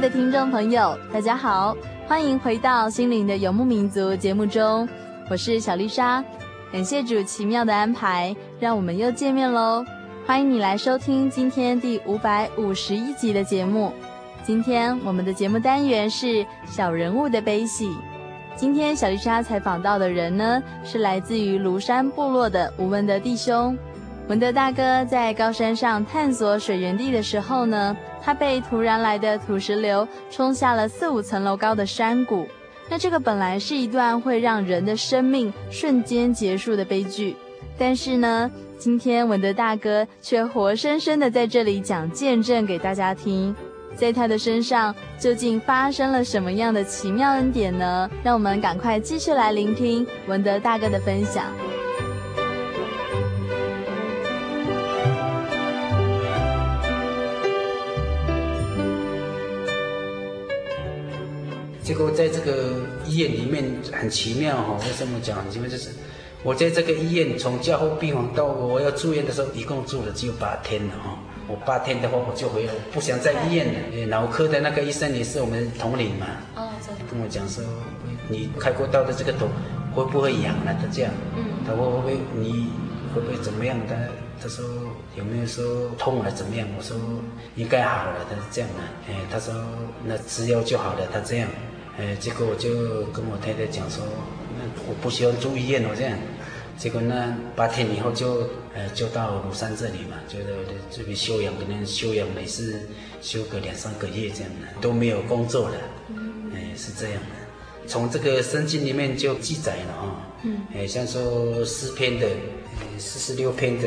[0.00, 1.76] 的听众朋友，大家好，
[2.08, 4.88] 欢迎回到《心灵的游牧民族》节目中，
[5.28, 6.24] 我是小丽莎。
[6.72, 9.84] 感谢主奇妙的安排，让我们又见面喽！
[10.24, 13.92] 欢迎你来收听今天第五百五十一集的节目。
[14.42, 17.94] 今天我们的节目单元是小人物的悲喜。
[18.56, 23.76] 今天小丽莎采访到的人呢，是来自于庐山部落的吴文德弟兄。
[24.30, 32.46] 文德大哥在高山上探索水源地的时候呢，他被突然来的土石流冲下了四五层楼高的山谷。
[32.88, 37.34] 那这个本来是一段会让人的生命瞬间结束的悲剧，
[37.76, 43.52] 但是呢，今天文德大哥却活生生的在这里讲见证给大家听。
[43.96, 48.08] 在他的身上究竟发生了什么样的奇妙恩典呢？
[48.22, 51.46] 让我们赶快继续来聆听文德大哥的分享。
[61.90, 62.74] 结果在这个
[63.04, 65.68] 医院里面很奇妙哈，为什么讲很奇妙？
[65.68, 65.90] 就是
[66.44, 71.18] 我在这个医院从加护病房到我要住院的时候，一共住了只有八天了哈。
[71.48, 74.06] 我八天的话我就回来，我不想在医院了。
[74.06, 76.70] 脑科的那个医生也是我们同龄嘛，哦，
[77.10, 77.64] 跟我讲说，
[78.28, 79.48] 你开过刀的这个头
[79.92, 80.72] 会不会痒了？
[80.80, 82.68] 他这样，嗯，他会不会你
[83.12, 83.96] 会不会怎么样的？
[84.40, 84.64] 他说
[85.16, 86.68] 有没有说痛了怎么样？
[86.78, 86.96] 我说
[87.56, 89.12] 应该好了，他是这样的。
[89.12, 89.52] 哎，他说
[90.04, 91.48] 那吃药就好了，他这样。
[92.00, 94.02] 呃，结果我就跟我太太讲说，
[94.56, 96.18] 那我不喜欢住医院哦，这样。
[96.78, 100.46] 结果呢，八天以后就呃就到庐山这里嘛，就在
[100.90, 102.88] 这边休养，可能休养每次
[103.20, 105.76] 休个两三个月这样的，都没有工作了。
[106.08, 107.86] 嗯，哎，是这样的。
[107.86, 112.26] 从这个圣经里面就记载了啊，嗯，哎，像说诗篇的
[112.96, 113.86] 四十六篇的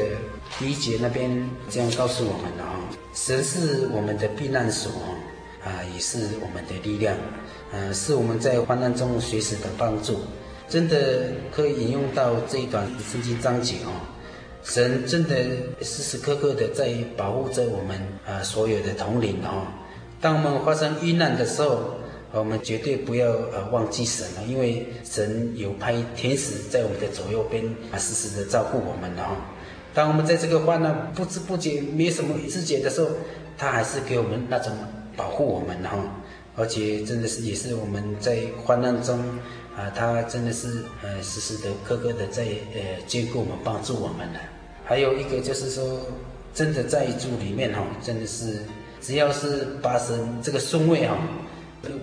[0.59, 2.77] 第一节那边这样告诉我们的啊，
[3.15, 4.91] 神是我们的避难所
[5.63, 7.15] 啊，也是我们的力量。
[7.71, 10.19] 呃，是我们在患难中随时的帮助，
[10.69, 13.91] 真的可以引用到这一段圣经章节哦。
[14.63, 15.35] 神真的
[15.81, 19.65] 时时刻刻的在保护着我们啊、所有的同灵哦。
[20.21, 21.95] 当我们发生遇难的时候，
[22.31, 29.35] 我们绝对不要呃忘记神了，因为神有派天使在我们的左右边啊，时时的照顾我们的哈。
[29.93, 33.09] 当我们在这个患难不知不觉没什么知觉的时候，
[33.57, 34.71] 他还是给我们那种
[35.15, 35.97] 保护我们的哈。
[36.55, 39.19] 而且真的是也是我们在患难中
[39.75, 42.43] 啊，他真的是呃时时的刻刻的在
[42.75, 44.39] 呃眷顾我们帮助我们的。
[44.85, 45.99] 还有一个就是说，
[46.53, 48.59] 真的在主里面哈，真的是
[49.01, 51.17] 只要是把神这个顺位哈，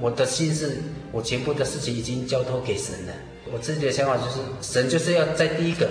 [0.00, 0.78] 我的心是
[1.12, 3.12] 我全部的事情已经交托给神了。
[3.52, 5.88] 我自己的想法就是，神就是要在第一个，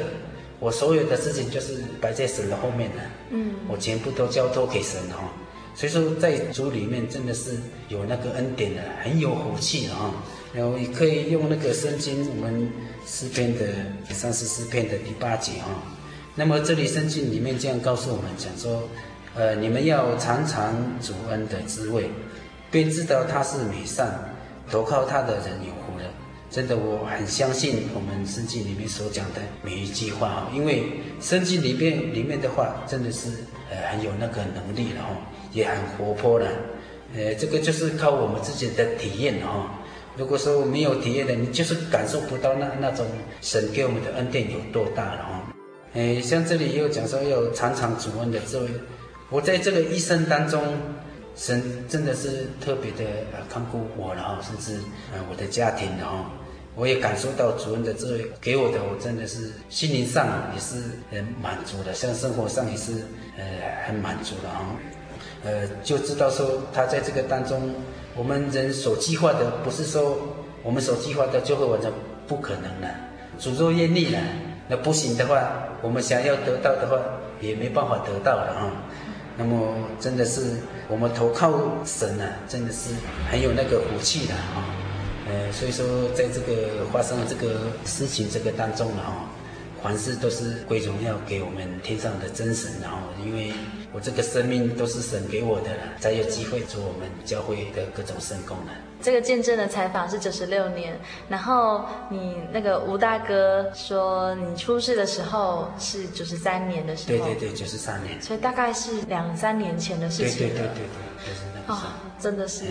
[0.60, 2.98] 我所有的事情就是摆在神的后面的。
[3.30, 5.32] 嗯，我全部都交托给神哈。
[5.80, 7.52] 所以说，在主里面真的是
[7.88, 10.12] 有那个恩典的，很有福气的啊。
[10.52, 12.70] 然后也可以用那个圣经，我们
[13.08, 13.66] 诗篇的
[14.10, 15.82] 三十四篇的第八节啊。
[16.36, 18.84] 那么这里圣经里面这样告诉我们讲说，
[19.36, 22.10] 呃，你们要尝尝主恩的滋味，
[22.70, 24.14] 便知道他是美善，
[24.70, 26.04] 投靠他的人有福了。
[26.52, 30.84] 真的，我很相信我们圣经里面所讲的每一句话啊，因为
[31.22, 33.30] 圣经里面里面的话真的是
[33.72, 35.16] 呃很有那个能力的哈。
[35.52, 36.48] 也很活泼的，
[37.16, 39.66] 呃，这个就是靠我们自己的体验哈、哦。
[40.18, 43.06] 如果说没有体验的，你就是感受不到那那种
[43.42, 45.32] 神给我们的恩典有多大了、哦。
[45.94, 48.68] 诶，像这里也有讲说要尝尝主恩的滋味。
[49.30, 50.62] 我在这个一生当中，
[51.36, 54.80] 神真的是特别的呃看顾我了哈、哦，甚至
[55.14, 56.26] 呃我的家庭的哈、哦，
[56.76, 60.76] 我也感受到主恩的滋味给我的，我真的是心灵上也是
[61.10, 62.92] 很满足的，像生活上也是
[63.38, 63.44] 呃
[63.88, 64.60] 很满足的哈。
[64.60, 64.76] 哦
[65.44, 67.74] 呃，就知道说他在这个当中，
[68.14, 70.18] 我们人所计划的，不是说
[70.64, 71.90] 我们所计划的就会完成，
[72.28, 72.94] 不可能的。
[73.40, 74.20] 主咒业力了，
[74.68, 75.50] 那不行的话，
[75.82, 77.00] 我们想要得到的话，
[77.40, 78.72] 也没办法得到了啊。
[79.38, 80.58] 那么真的是
[80.90, 81.54] 我们投靠
[81.86, 82.90] 神啊，真的是
[83.32, 84.68] 很有那个福气的啊。
[85.30, 89.32] 呃，所以说在这个发生这个事情这个当中了啊，
[89.82, 93.54] 凡事都是归荣耀给我们天上的真神，然后因为。
[93.92, 98.76] 我这个生命都是神给我的了，才有机会做我们教会的各种圣功能。
[99.02, 107.26] 这个见证的采访是九十六年，然后你那个吴大哥说你出事的时候是九十三年的时候。
[107.26, 108.22] 对对对，九十三年。
[108.22, 110.48] 所以大概是两三年前的事情。
[110.48, 111.76] 对对对对对，就是那个时候。
[111.76, 112.66] 哦，真的是。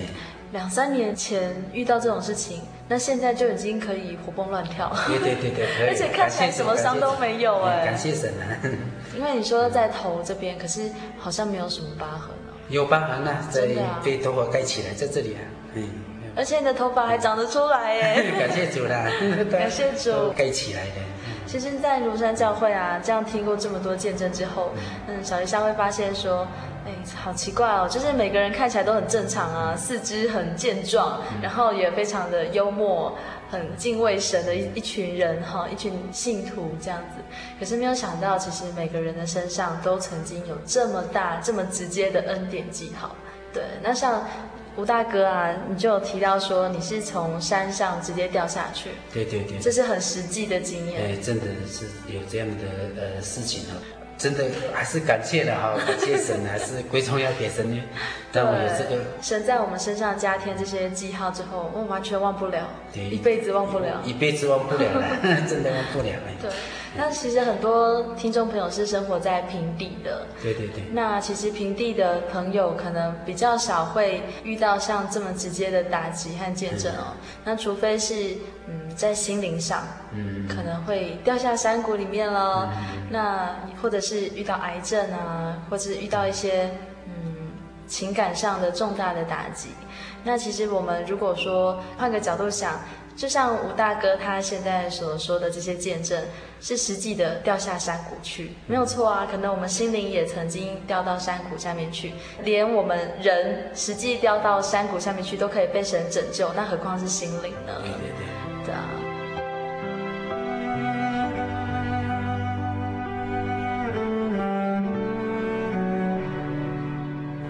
[0.52, 4.90] 两三年前遇到这种事情，那现在就已经可以活蹦乱跳。
[5.06, 7.84] 对对对对， 而且看起来什么伤都没有哎。
[7.84, 8.44] 感谢神啊！
[9.16, 12.52] 因为你说在头这边，可是好像没有什么疤痕哦。
[12.68, 13.68] 有疤痕啊，在
[14.02, 15.40] 被头发盖起来，在这里啊，
[15.74, 15.88] 嗯。
[16.36, 18.30] 而且你的头发还长得出来耶！
[18.38, 19.06] 感谢主啦，
[19.50, 20.92] 感谢主，盖起来的。
[21.46, 24.70] 其实，在庐山教会啊，这样听过这么多见证之后，
[25.08, 26.46] 嗯，小丽莎会发现说，
[26.88, 33.14] 哎，好奇怪哦，就是每个人看起来都很正常啊，四肢很健壮，然后也非常的幽默，
[33.50, 37.22] 很敬畏神的一一群人哈，一群信徒这样子。
[37.60, 43.14] 可是没有想到，其实每个人的身上都曾经有这么大、这么直接的恩典记号。
[43.52, 44.26] 对，那像。
[44.76, 51.02] 吴大哥啊，你就有提到说你是从山上直接掉下去，对对对，这是很实际的经验。
[51.02, 52.64] 哎，真的是有这样的
[52.96, 53.74] 呃事情啊，
[54.18, 54.44] 真的
[54.74, 57.80] 还是感谢的哈， 感谢神，还是归宗要给神呢。
[58.32, 65.06] 但我有这个神在我们身上加添这些记号之后，我完全忘不了，对，一辈子忘不了，一辈子忘不了了，
[65.48, 66.12] 真的忘不了。
[66.42, 66.50] 对。
[66.96, 70.82] 那其实很多听众朋友是生活在平地的，对对对。
[70.92, 77.12] 那其实平地的朋友可能比较少会遇到像这么直接的打击和见证哦。
[77.12, 78.36] 嗯、那除非是
[78.66, 82.68] 嗯在心灵上，嗯，可能会掉下山谷里面了。
[82.72, 86.70] 嗯、那或者是遇到癌症啊，或者是遇到一些
[87.06, 87.36] 嗯
[87.86, 89.68] 情感上的重大的打击。
[90.24, 92.80] 那其实我们如果说换个角度想。
[93.18, 96.22] 就像吴大哥他现在所说的这些见证，
[96.60, 99.26] 是实际的掉下山谷去，没有错啊。
[99.28, 102.12] 可能我们心灵也曾经掉到山谷下面去，
[102.44, 107.74] 连我们人实际掉到山谷下面去都可以被神拯救，那何况是心灵呢？
[107.82, 108.84] 对对对，对啊。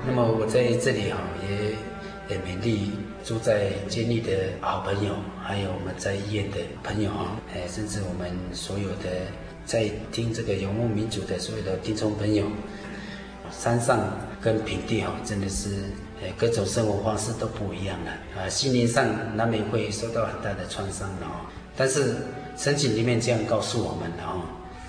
[0.07, 2.93] 那么我在这里哈，也也勉励。
[3.29, 5.12] 住在监狱的好朋友，
[5.43, 9.29] 还有我们在医院的朋友啊，哎，甚至我们所有的
[9.66, 12.47] 在听这个游牧民族的所有的听众朋友，
[13.51, 14.01] 山上
[14.41, 15.68] 跟平地哈，真的是
[16.22, 19.07] 呃各种生活方式都不一样了啊，心灵上
[19.37, 21.45] 难免会受到很大的创伤的哦。
[21.76, 22.16] 但是
[22.57, 24.41] 圣经里面这样告诉我们的哦，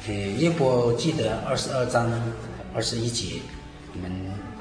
[0.07, 2.09] 呃，约伯记得二十二章
[2.73, 3.41] 二十一节，
[3.93, 4.09] 我们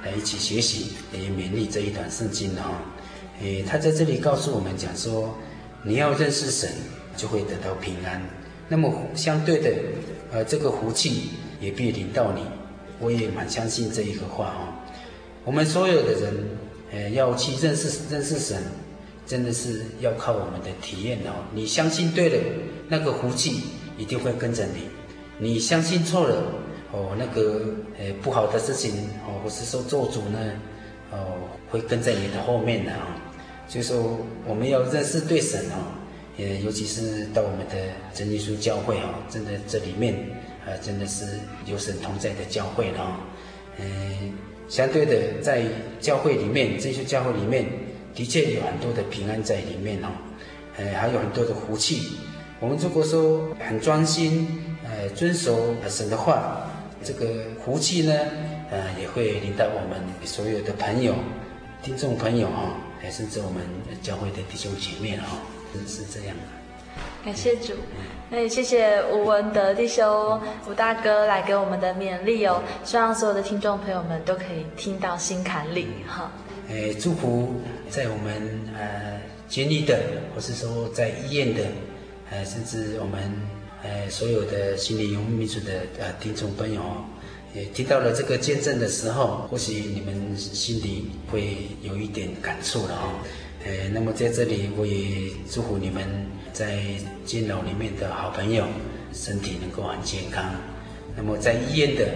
[0.02, 2.74] 来一起学习，也勉励这一段圣经的哦。
[3.40, 5.34] 诶，他在这里告诉我们讲说，
[5.82, 6.70] 你要认识神，
[7.16, 8.20] 就会得到平安。
[8.68, 9.70] 那么相对的，
[10.32, 11.30] 呃，这个福气
[11.60, 12.42] 也必临到你。
[13.00, 14.74] 我也蛮相信这一个话哦。
[15.44, 16.48] 我们所有的人，
[16.92, 18.60] 呃，要去认识认识神，
[19.24, 21.30] 真的是要靠我们的体验哦。
[21.54, 22.36] 你相信对了，
[22.88, 23.62] 那个福气
[23.96, 24.80] 一定会跟着你；
[25.38, 26.42] 你相信错了，
[26.90, 27.66] 哦，那个
[27.98, 28.90] 呃不好的事情
[29.24, 30.38] 哦，或是说做主呢，
[31.12, 31.38] 哦，
[31.70, 33.16] 会跟在你的后面的啊。
[33.76, 34.16] 以说，
[34.46, 35.92] 我们要认识对神哦，
[36.38, 37.74] 也尤其是到我们的
[38.14, 40.14] 真耶稣教会哦，真的这里面
[40.64, 41.26] 啊，真的是
[41.66, 43.12] 有神同在的教会了哦。
[43.78, 44.32] 嗯，
[44.68, 45.64] 相对的，在
[46.00, 47.66] 教会里面，这些教会里面
[48.14, 50.08] 的确有很多的平安在里面哦，
[50.78, 52.16] 呃，还有很多的福气。
[52.60, 54.48] 我们如果说很专心，
[54.82, 56.70] 呃，遵守神的话，
[57.04, 58.14] 这个福气呢，
[58.70, 61.14] 呃，也会领到我们所有的朋友、
[61.82, 62.74] 听众朋友哈。
[63.00, 63.62] 还甚至我们
[64.02, 65.38] 教会的弟兄姐妹哈，
[65.86, 66.42] 是这样的。
[67.24, 67.74] 感谢主，
[68.30, 72.62] 那也谢谢吴文德弟兄、吴大哥来给我们的勉励哦。
[72.84, 76.32] 希望所有的听众朋友们都可以听到心坎里哈。
[76.68, 77.54] 哎，祝福
[77.88, 79.98] 在我们呃监狱的，
[80.34, 81.62] 或是说在医院的，
[82.30, 83.32] 呃，甚至我们
[83.82, 86.82] 呃所有的心理游牧民族的呃听众朋友。
[87.58, 93.18] 也听到了这个见证的时候，或许你们心里会有一点感触了哦。
[93.66, 96.04] 呃，那么在这里，我也祝福你们
[96.52, 96.78] 在
[97.24, 98.64] 监牢里面的好朋友
[99.12, 100.54] 身体能够很健康。
[101.16, 102.06] 那么在医院的，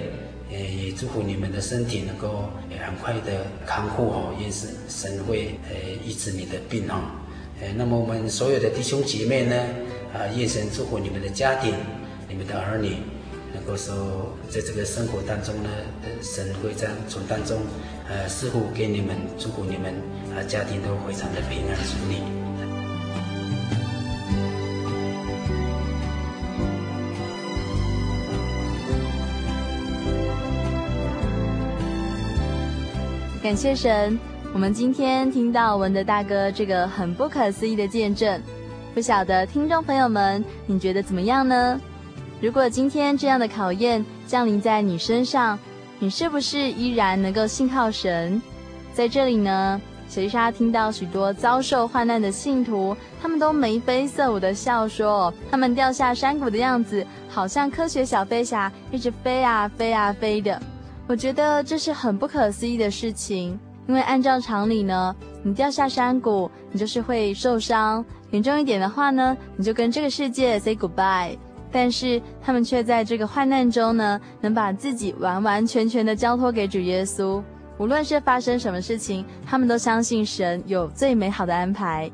[0.52, 2.48] 呃，也祝福你们的身体能够
[2.86, 5.74] 很快的康复哦，也是神会呃
[6.06, 7.02] 医治你的病哦。
[7.60, 9.56] 呃，那么我们所有的弟兄姐妹呢，
[10.14, 11.74] 啊，愿神祝福你们的家庭，
[12.28, 12.94] 你们的儿女。
[13.54, 15.68] 能够说，在这个生活当中呢，
[16.22, 17.58] 神会在从当中，
[18.08, 19.94] 呃，似乎给你们祝福你们，
[20.34, 22.22] 啊，家庭都非常的平安顺利。
[33.42, 34.18] 感谢神，
[34.54, 38.40] 我们今天听到文德大哥这个很不可思议的见证，
[38.94, 41.80] 不晓得听众朋友们，你觉得怎么样呢？
[42.42, 45.56] 如果今天这样的考验降临在你身上，
[46.00, 48.42] 你是不是依然能够信靠神？
[48.92, 60.60] 在这里呢，小丽莎听到许多遭受患难的信徒，他们都眉飞色舞的笑说，他们掉下山谷的样子，好像科学小飞侠，一直飞啊飞啊飞的。
[61.06, 65.14] 我觉得这是很不可思议的事情，因为按照常理呢，
[65.44, 71.38] 你掉下山谷，你就是会受伤，严重一点的话呢，你就跟这个世界 say goodbye。
[71.72, 77.42] 但是他们却在这个患难中呢，能把自己完完全全的交托给主耶稣。
[77.78, 82.08] 无论是发生什么事情，他们都相信神有最美好的安排。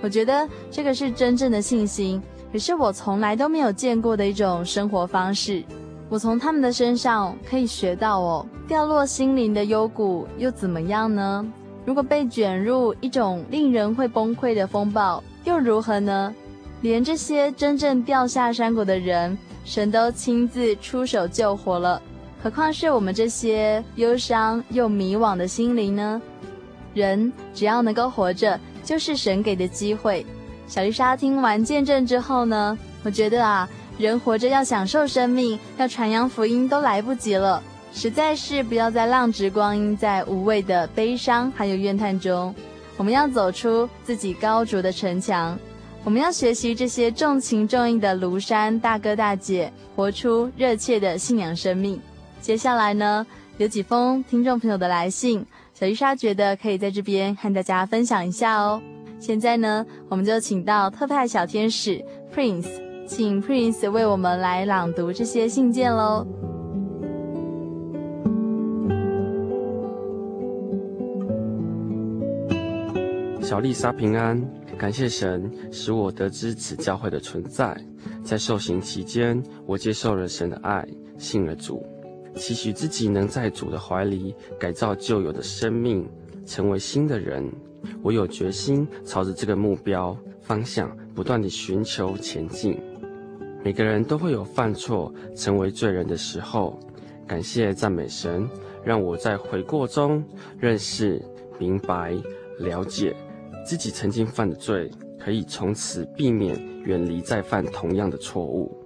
[0.00, 2.20] 我觉得这个是真正的信心，
[2.52, 5.62] 也是我从来都没有见过的一种生活方式。
[6.08, 11.46] 我从他们的身上可以学到哦，掉落心灵的幽谷又怎么样呢？
[11.84, 16.34] 如果被卷入一种令人会崩溃的风暴，又如何呢？
[16.82, 22.02] 连这些真正掉下山谷的人，神都亲自出手救活了，
[22.42, 26.20] 何况是我们这些忧伤又迷惘的心灵呢？
[26.92, 30.26] 人只要能够活着，就是神给的机会。
[30.66, 37.62] 小丽莎听完见证之后呢，我觉得啊，人活着要享受生命，要传扬福音都来不及了，
[37.94, 42.52] 实在是不要再浪掷光阴在无谓的悲伤还有怨叹中，
[42.96, 45.56] 我们要走出自己高筑的城墙。
[46.04, 52.00] 我们要学习这些重情重义的庐山大哥大姐，活出热切的信仰生命。
[52.40, 53.24] 接下来呢，
[53.56, 58.82] 有几封听众朋友的来信，小丽莎觉得可以在这边和大家分享一下哦。
[59.20, 62.66] 现在呢，我们就请到特派小天使 Prince，
[63.06, 66.26] 请 Prince 为我们来朗读这些信件喽。
[73.40, 74.61] 小丽莎平安。
[74.82, 77.72] 感谢神使我得知此教会的存在，
[78.24, 80.84] 在受刑期间，我接受了神的爱，
[81.16, 81.86] 信了主，
[82.34, 86.04] 期许自己能在主的怀里改造旧有的生命，
[86.44, 87.48] 成为新的人。
[88.02, 92.76] 我有决心朝着这个目标方向不断地寻求前进。
[93.62, 96.76] 每个人都会有犯错、成为罪人的时候，
[97.24, 98.50] 感谢赞美神，
[98.82, 100.24] 让我在悔过中
[100.58, 101.22] 认识、
[101.56, 102.16] 明白、
[102.58, 103.14] 了解。
[103.64, 108.76] 自己曾经犯的罪，可以从此避免，远离再犯同样的错误。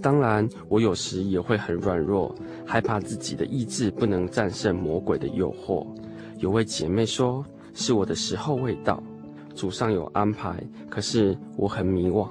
[0.00, 2.34] 当然，我有时也会很软弱，
[2.66, 5.86] 害怕自己的意志不能战胜魔鬼的诱惑。
[6.38, 7.44] 有位姐妹说
[7.74, 9.02] ：“是我的时候未到，
[9.54, 12.28] 主上有安排，可是我很迷惘。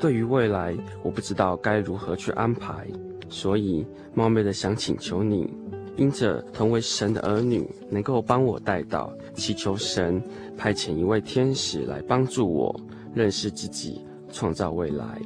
[0.00, 2.86] 对于未来，我不知道该如何去安排，
[3.28, 5.52] 所以冒昧的想请求你。”
[5.96, 10.22] 因着同为神的儿女，能够帮我带到，祈求神
[10.60, 12.78] 派遣一位天使来帮助我
[13.14, 15.18] 认识自己，创造未来。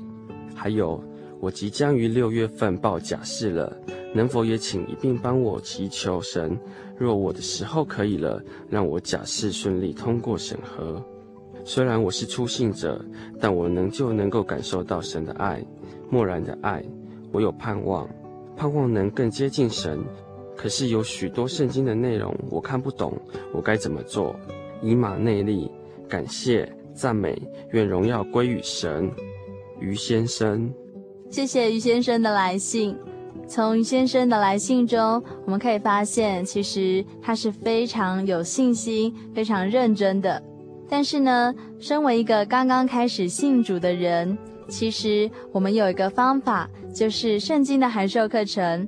[0.54, 1.02] 还有，
[1.40, 3.76] 我即将于六月份报假释了，
[4.14, 6.56] 能否也请一并帮我祈求神，
[6.96, 11.04] 若我的时候可以了，让我假释顺利通过审核。
[11.64, 13.04] 虽然我是初信者，
[13.40, 15.60] 但我能就能够感受到神的爱，
[16.08, 16.80] 漠然的爱。
[17.32, 18.08] 我有盼望，
[18.56, 19.98] 盼望能更接近神。
[20.56, 23.12] 可是有许多圣经的内容我看不懂，
[23.52, 24.36] 我该怎么做？
[24.84, 25.70] 以马内利，
[26.06, 27.34] 感谢赞美，
[27.70, 29.10] 愿荣耀归于神。
[29.80, 30.70] 于先生，
[31.30, 32.94] 谢谢于先生的来信。
[33.48, 40.42] 从于先生的来信中，我们可以发现，其实他是非常有信心、非常认真的。
[40.86, 44.36] 但是呢，身为一个刚刚开始信主的人，
[44.68, 48.86] 其实我们有一个方法，就是圣经的函授课程。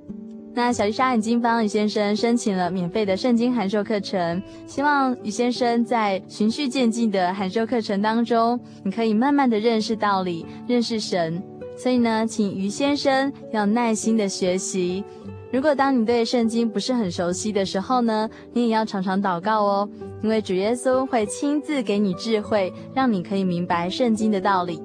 [0.57, 11.42] 那小丽莎已经帮于先生申请了免费的圣经函授课程，希望于先生在循序渐进的函授课程当中，你可以慢慢的认识道理，认识神。
[11.76, 15.04] 所以呢，请于先生要耐心的学习。
[15.52, 19.88] 如果当你对圣经不是很熟悉的时候呢，你也要常常祷告哦，
[20.22, 24.82] 因为主耶稣会亲自给你智慧，让你可以明白圣经的道理。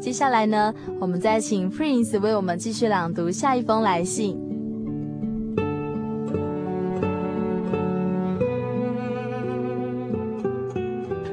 [0.00, 4.49] 接下来呢，我们再请 Prince 为我们继续朗读下一封来信。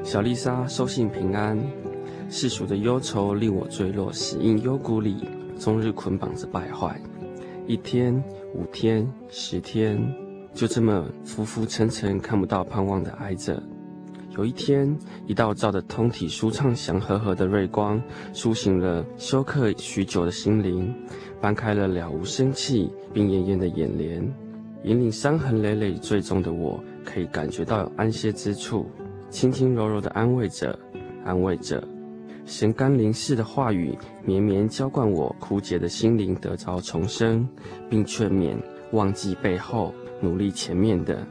[0.08, 1.60] 小丽莎收信平安，
[2.30, 5.18] 世俗的忧愁令我坠落死荫幽谷里，
[5.60, 6.98] 终日捆绑着败坏。
[7.68, 8.16] 一天、
[8.56, 10.02] 五天、十天，
[10.54, 13.62] 就这么浮浮沉沉，看不到盼望的挨着。
[14.38, 18.02] 有一天，一道照得通体舒畅祥和和的瑞光，
[18.32, 20.96] 苏醒了休克许久的心灵，
[21.42, 24.26] 搬开了了无生气、病恹恹的眼帘，
[24.86, 28.90] 引领伤痕累累最终的我，可以感觉到有安歇之处。
[29.38, 30.76] 轻轻柔柔的安慰着，
[31.24, 31.88] 安慰着，
[32.48, 37.48] 神甘霖似的话语绵绵浇灌我枯竭的心灵，得着重生，
[37.88, 38.58] 并劝勉
[38.94, 41.24] 忘记背后，努力前面的，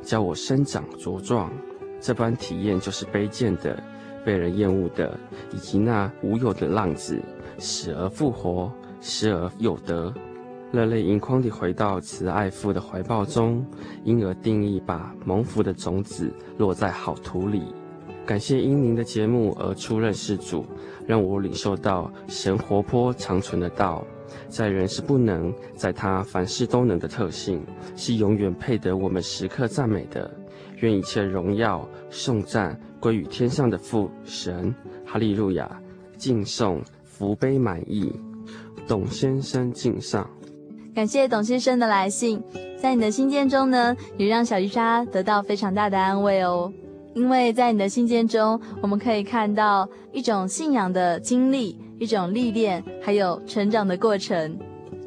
[0.00, 1.52] 教我生长茁壮。
[2.00, 3.78] 这般体验就是卑贱的、
[4.24, 5.20] 被人厌恶的，
[5.52, 7.20] 以及那无有的浪子，
[7.58, 10.10] 死而复活，失而又得。
[10.72, 13.66] 热泪盈眶地回到慈爱父的怀抱中，
[14.04, 17.74] 因而定义把蒙福的种子落在好土里。
[18.24, 20.64] 感谢因您的节目而初认识主，
[21.08, 24.06] 让我领受到神活泼长存的道，
[24.48, 27.60] 在人是不能，在他凡事都能的特性，
[27.96, 30.30] 是永远配得我们时刻赞美的。
[30.76, 34.72] 愿一切荣耀颂赞归于天上的父神，
[35.04, 35.68] 哈利路亚！
[36.16, 38.12] 敬颂福杯满溢，
[38.86, 40.30] 董先生敬上。
[40.94, 42.42] 感谢董先生的来信，
[42.76, 46.72] 在你的信件中呢，也让小丽莎得到非常大的安慰哦。
[47.14, 54.58] 因为在你的信件中，我们可以看到一种信仰的经历，一种历练，还有成长的过程。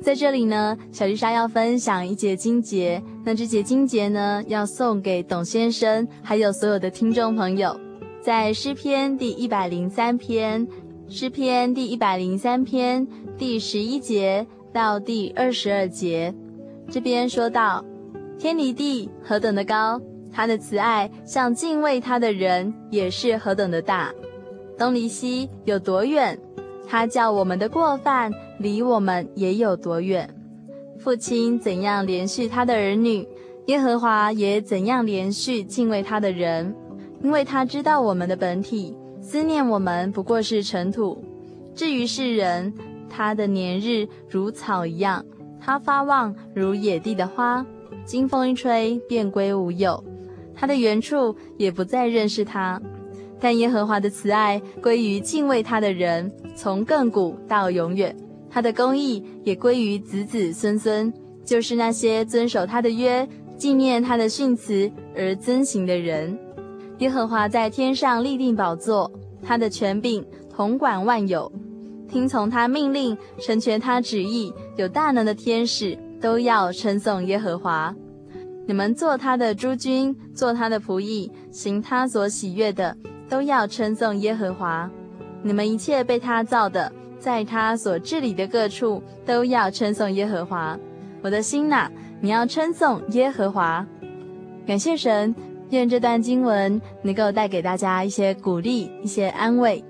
[0.01, 7.77] 在这里呢，小丽莎要分享一节经节，那这节经节呢，要送给董先生，还有所有的听众朋友，
[8.21, 10.67] 在诗篇第一百零三篇，
[11.07, 13.05] 诗篇第一百零三篇
[13.37, 14.47] 第十一节。
[14.73, 16.33] 到第二十二节，
[16.89, 17.85] 这边说到：
[18.39, 20.01] 天离地何等的高，
[20.31, 24.11] 他的慈爱向敬畏他的人也是何等的大。
[24.75, 26.37] 东离西有多远，
[26.87, 30.27] 他叫我们的过犯离我们也有多远。
[30.97, 33.27] 父亲怎样怜恤他的儿女，
[33.67, 36.75] 耶和华也怎样怜恤敬畏他的人，
[37.21, 41.23] 因为他知道我们的本体，思念我们不过是尘土。
[41.75, 42.73] 至于世人，
[43.15, 45.23] 他的年日如草一样，
[45.61, 47.63] 他发旺如野地的花，
[48.03, 50.03] 经风一吹便归无有，
[50.55, 52.81] 他的原处也不再认识他。
[53.39, 58.15] 但耶和华的慈爱归于敬畏他的人，从亘古到永远，
[58.49, 61.13] 他的公义也归于子子孙孙，
[61.45, 66.35] 就是那些遵守他的约、纪念他的训词而遵行的人。
[66.97, 69.11] 耶和华在天上立定宝座，
[69.41, 71.51] 他的权柄统管万有。
[72.13, 77.93] 听从他命令，成全他旨意，有大能的天使都要称颂耶和华。
[78.67, 82.95] 你们做他的诸君，做他的仆役，行他所喜悦的，
[83.27, 84.87] 都要称颂耶和华。
[85.41, 90.77] 你们一切被他造的，在他所治理的各处，都要称颂耶和华。
[91.23, 91.91] 我的心哪，
[92.21, 93.83] 你要称颂耶和华。
[94.67, 95.33] 感谢神，
[95.71, 99.83] 愿这段经文能够带给大家一些鼓励，一些安慰。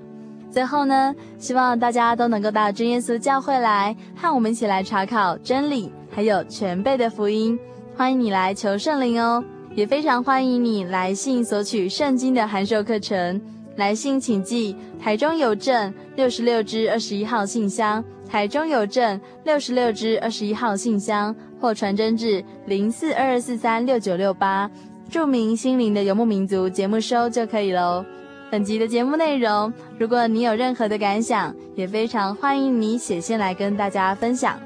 [0.53, 7.57] 最后呢，希望大家都能够到真耶稣教会来，和我们一起来查考真理，还有全备的福音。
[7.97, 9.43] 欢迎你来求圣灵哦，
[9.73, 13.41] 也非常欢迎你来信索取圣经的函授课程。
[13.77, 24.69] 来信请寄台中邮政六十六支二十一号信箱，台中邮政六十六支二十一号信箱，或传真至零四二二四三六九六八，
[25.09, 28.05] 注明心灵的游牧民族节目收就可以喽。
[28.53, 34.59] 本集的节目内容，如果你有任何的感想，也非常欢迎你写信来跟大家分享。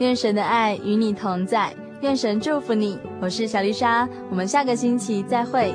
[0.00, 2.98] 愿神的爱与你同在，愿神祝福你。
[3.22, 5.74] 我是小丽莎，我们下个星期再会。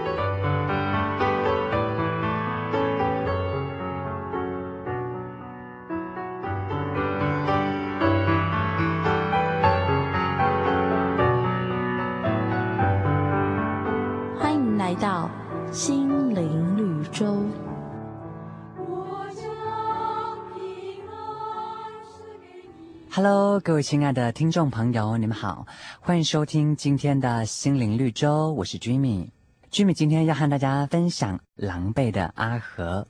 [23.63, 25.67] 各位亲爱的听众朋友，你们好，
[25.99, 29.29] 欢迎收听今天的心灵绿洲，我是 Jimmy。
[29.69, 33.05] Jimmy 今天要和大家分享狼狈的阿和。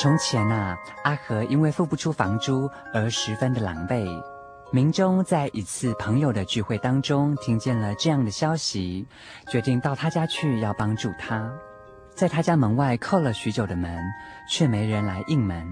[0.00, 4.06] 从前啊，阿和因为付不出房租而十分的狼狈。
[4.72, 9.06] 明中在一次朋友的聚会当中听见了这样的消息，
[9.50, 11.52] 决定到他家去要帮助他。
[12.14, 14.02] 在他家门外叩了许久的门，
[14.48, 15.66] 却没人来应门。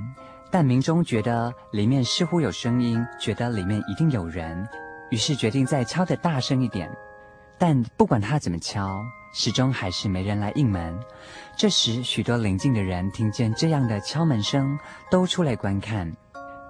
[0.51, 4.67] 但明忠觉得里面似乎有声音，觉得里面一定有人，
[5.11, 6.91] 于是决定再敲得大声一点。
[7.57, 9.01] 但不管他怎么敲，
[9.33, 10.99] 始终还是没人来应门。
[11.57, 14.77] 这时，许多邻近的人听见这样的敲门声，
[15.11, 16.11] 都出来观看。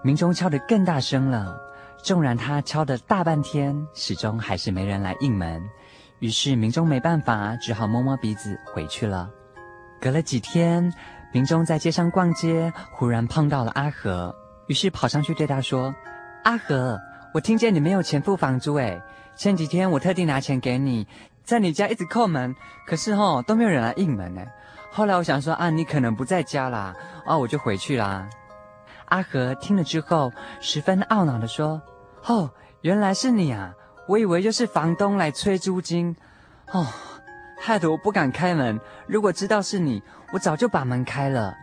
[0.02, 1.56] 明忠敲得更大声了，
[2.02, 5.62] 纵然他敲得大半天，始终还是没人来应门。
[6.18, 9.30] 于是明忠没办法，只好摸摸鼻子回去了。
[10.00, 10.92] 隔了几天，
[11.32, 14.34] 明忠在街上逛街，忽然碰到了阿和。
[14.66, 15.94] 于是跑上去对他说
[16.44, 16.98] ：“阿和，
[17.34, 19.00] 我听见你没有钱付房租，哎，
[19.36, 21.06] 前几天我特地拿钱给你，
[21.44, 22.54] 在你家一直叩门，
[22.86, 24.42] 可是哦都没有人来应门呢。
[24.90, 26.94] 后来我想说啊，你可能不在家啦，
[27.26, 28.28] 啊，我就回去啦。”
[29.06, 31.82] 阿和听了之后，十分懊恼地说
[32.26, 32.50] ：“哦，
[32.82, 33.74] 原来是你啊！
[34.06, 36.16] 我以为就是房东来催租金，
[36.72, 36.86] 哦，
[37.60, 38.80] 害得我不敢开门。
[39.06, 40.02] 如果知道是你，
[40.32, 41.54] 我早就把门开了。”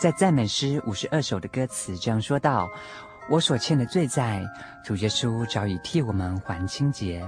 [0.00, 2.68] 在赞美诗五十二首的歌词这样说道
[3.30, 4.42] ：“我所欠的罪债，
[4.84, 7.24] 主耶稣早已替我们还清洁。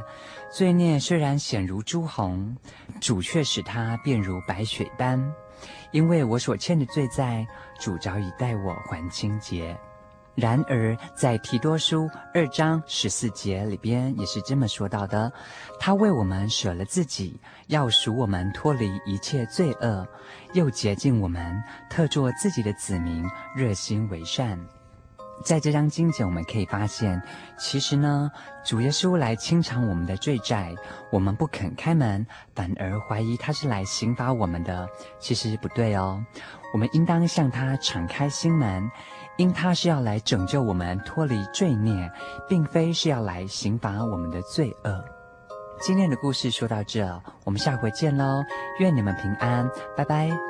[0.52, 2.56] 罪孽虽然显如朱红，
[3.00, 5.32] 主却使它变如白雪般。”
[5.92, 7.46] 因为我所欠的罪债，
[7.78, 9.76] 主早已代我还清洁。
[10.36, 15.30] 然而，在提多书二章十四节里边也是这么说到的：
[15.78, 20.06] 他为我们舍了自己，要赎我们脱离一切罪恶，
[20.54, 24.58] 又洁净我们，特作自己的子民，热心为善。
[25.42, 27.20] 在这张经节，我们可以发现，
[27.58, 28.30] 其实呢，
[28.62, 30.74] 主耶稣来清偿我们的罪债，
[31.10, 34.86] 我们不肯开门，反而怀疑他是来刑罚我们的，
[35.18, 36.22] 其实不对哦。
[36.74, 38.88] 我们应当向他敞开心门，
[39.40, 42.12] 因他是要来拯救我们脱离罪孽，
[42.46, 45.02] 并非是要来刑罚我们的罪恶。
[45.80, 48.44] 今天的故事说到这，我们下回见喽，
[48.80, 49.66] 愿你们平安，
[49.96, 50.49] 拜拜。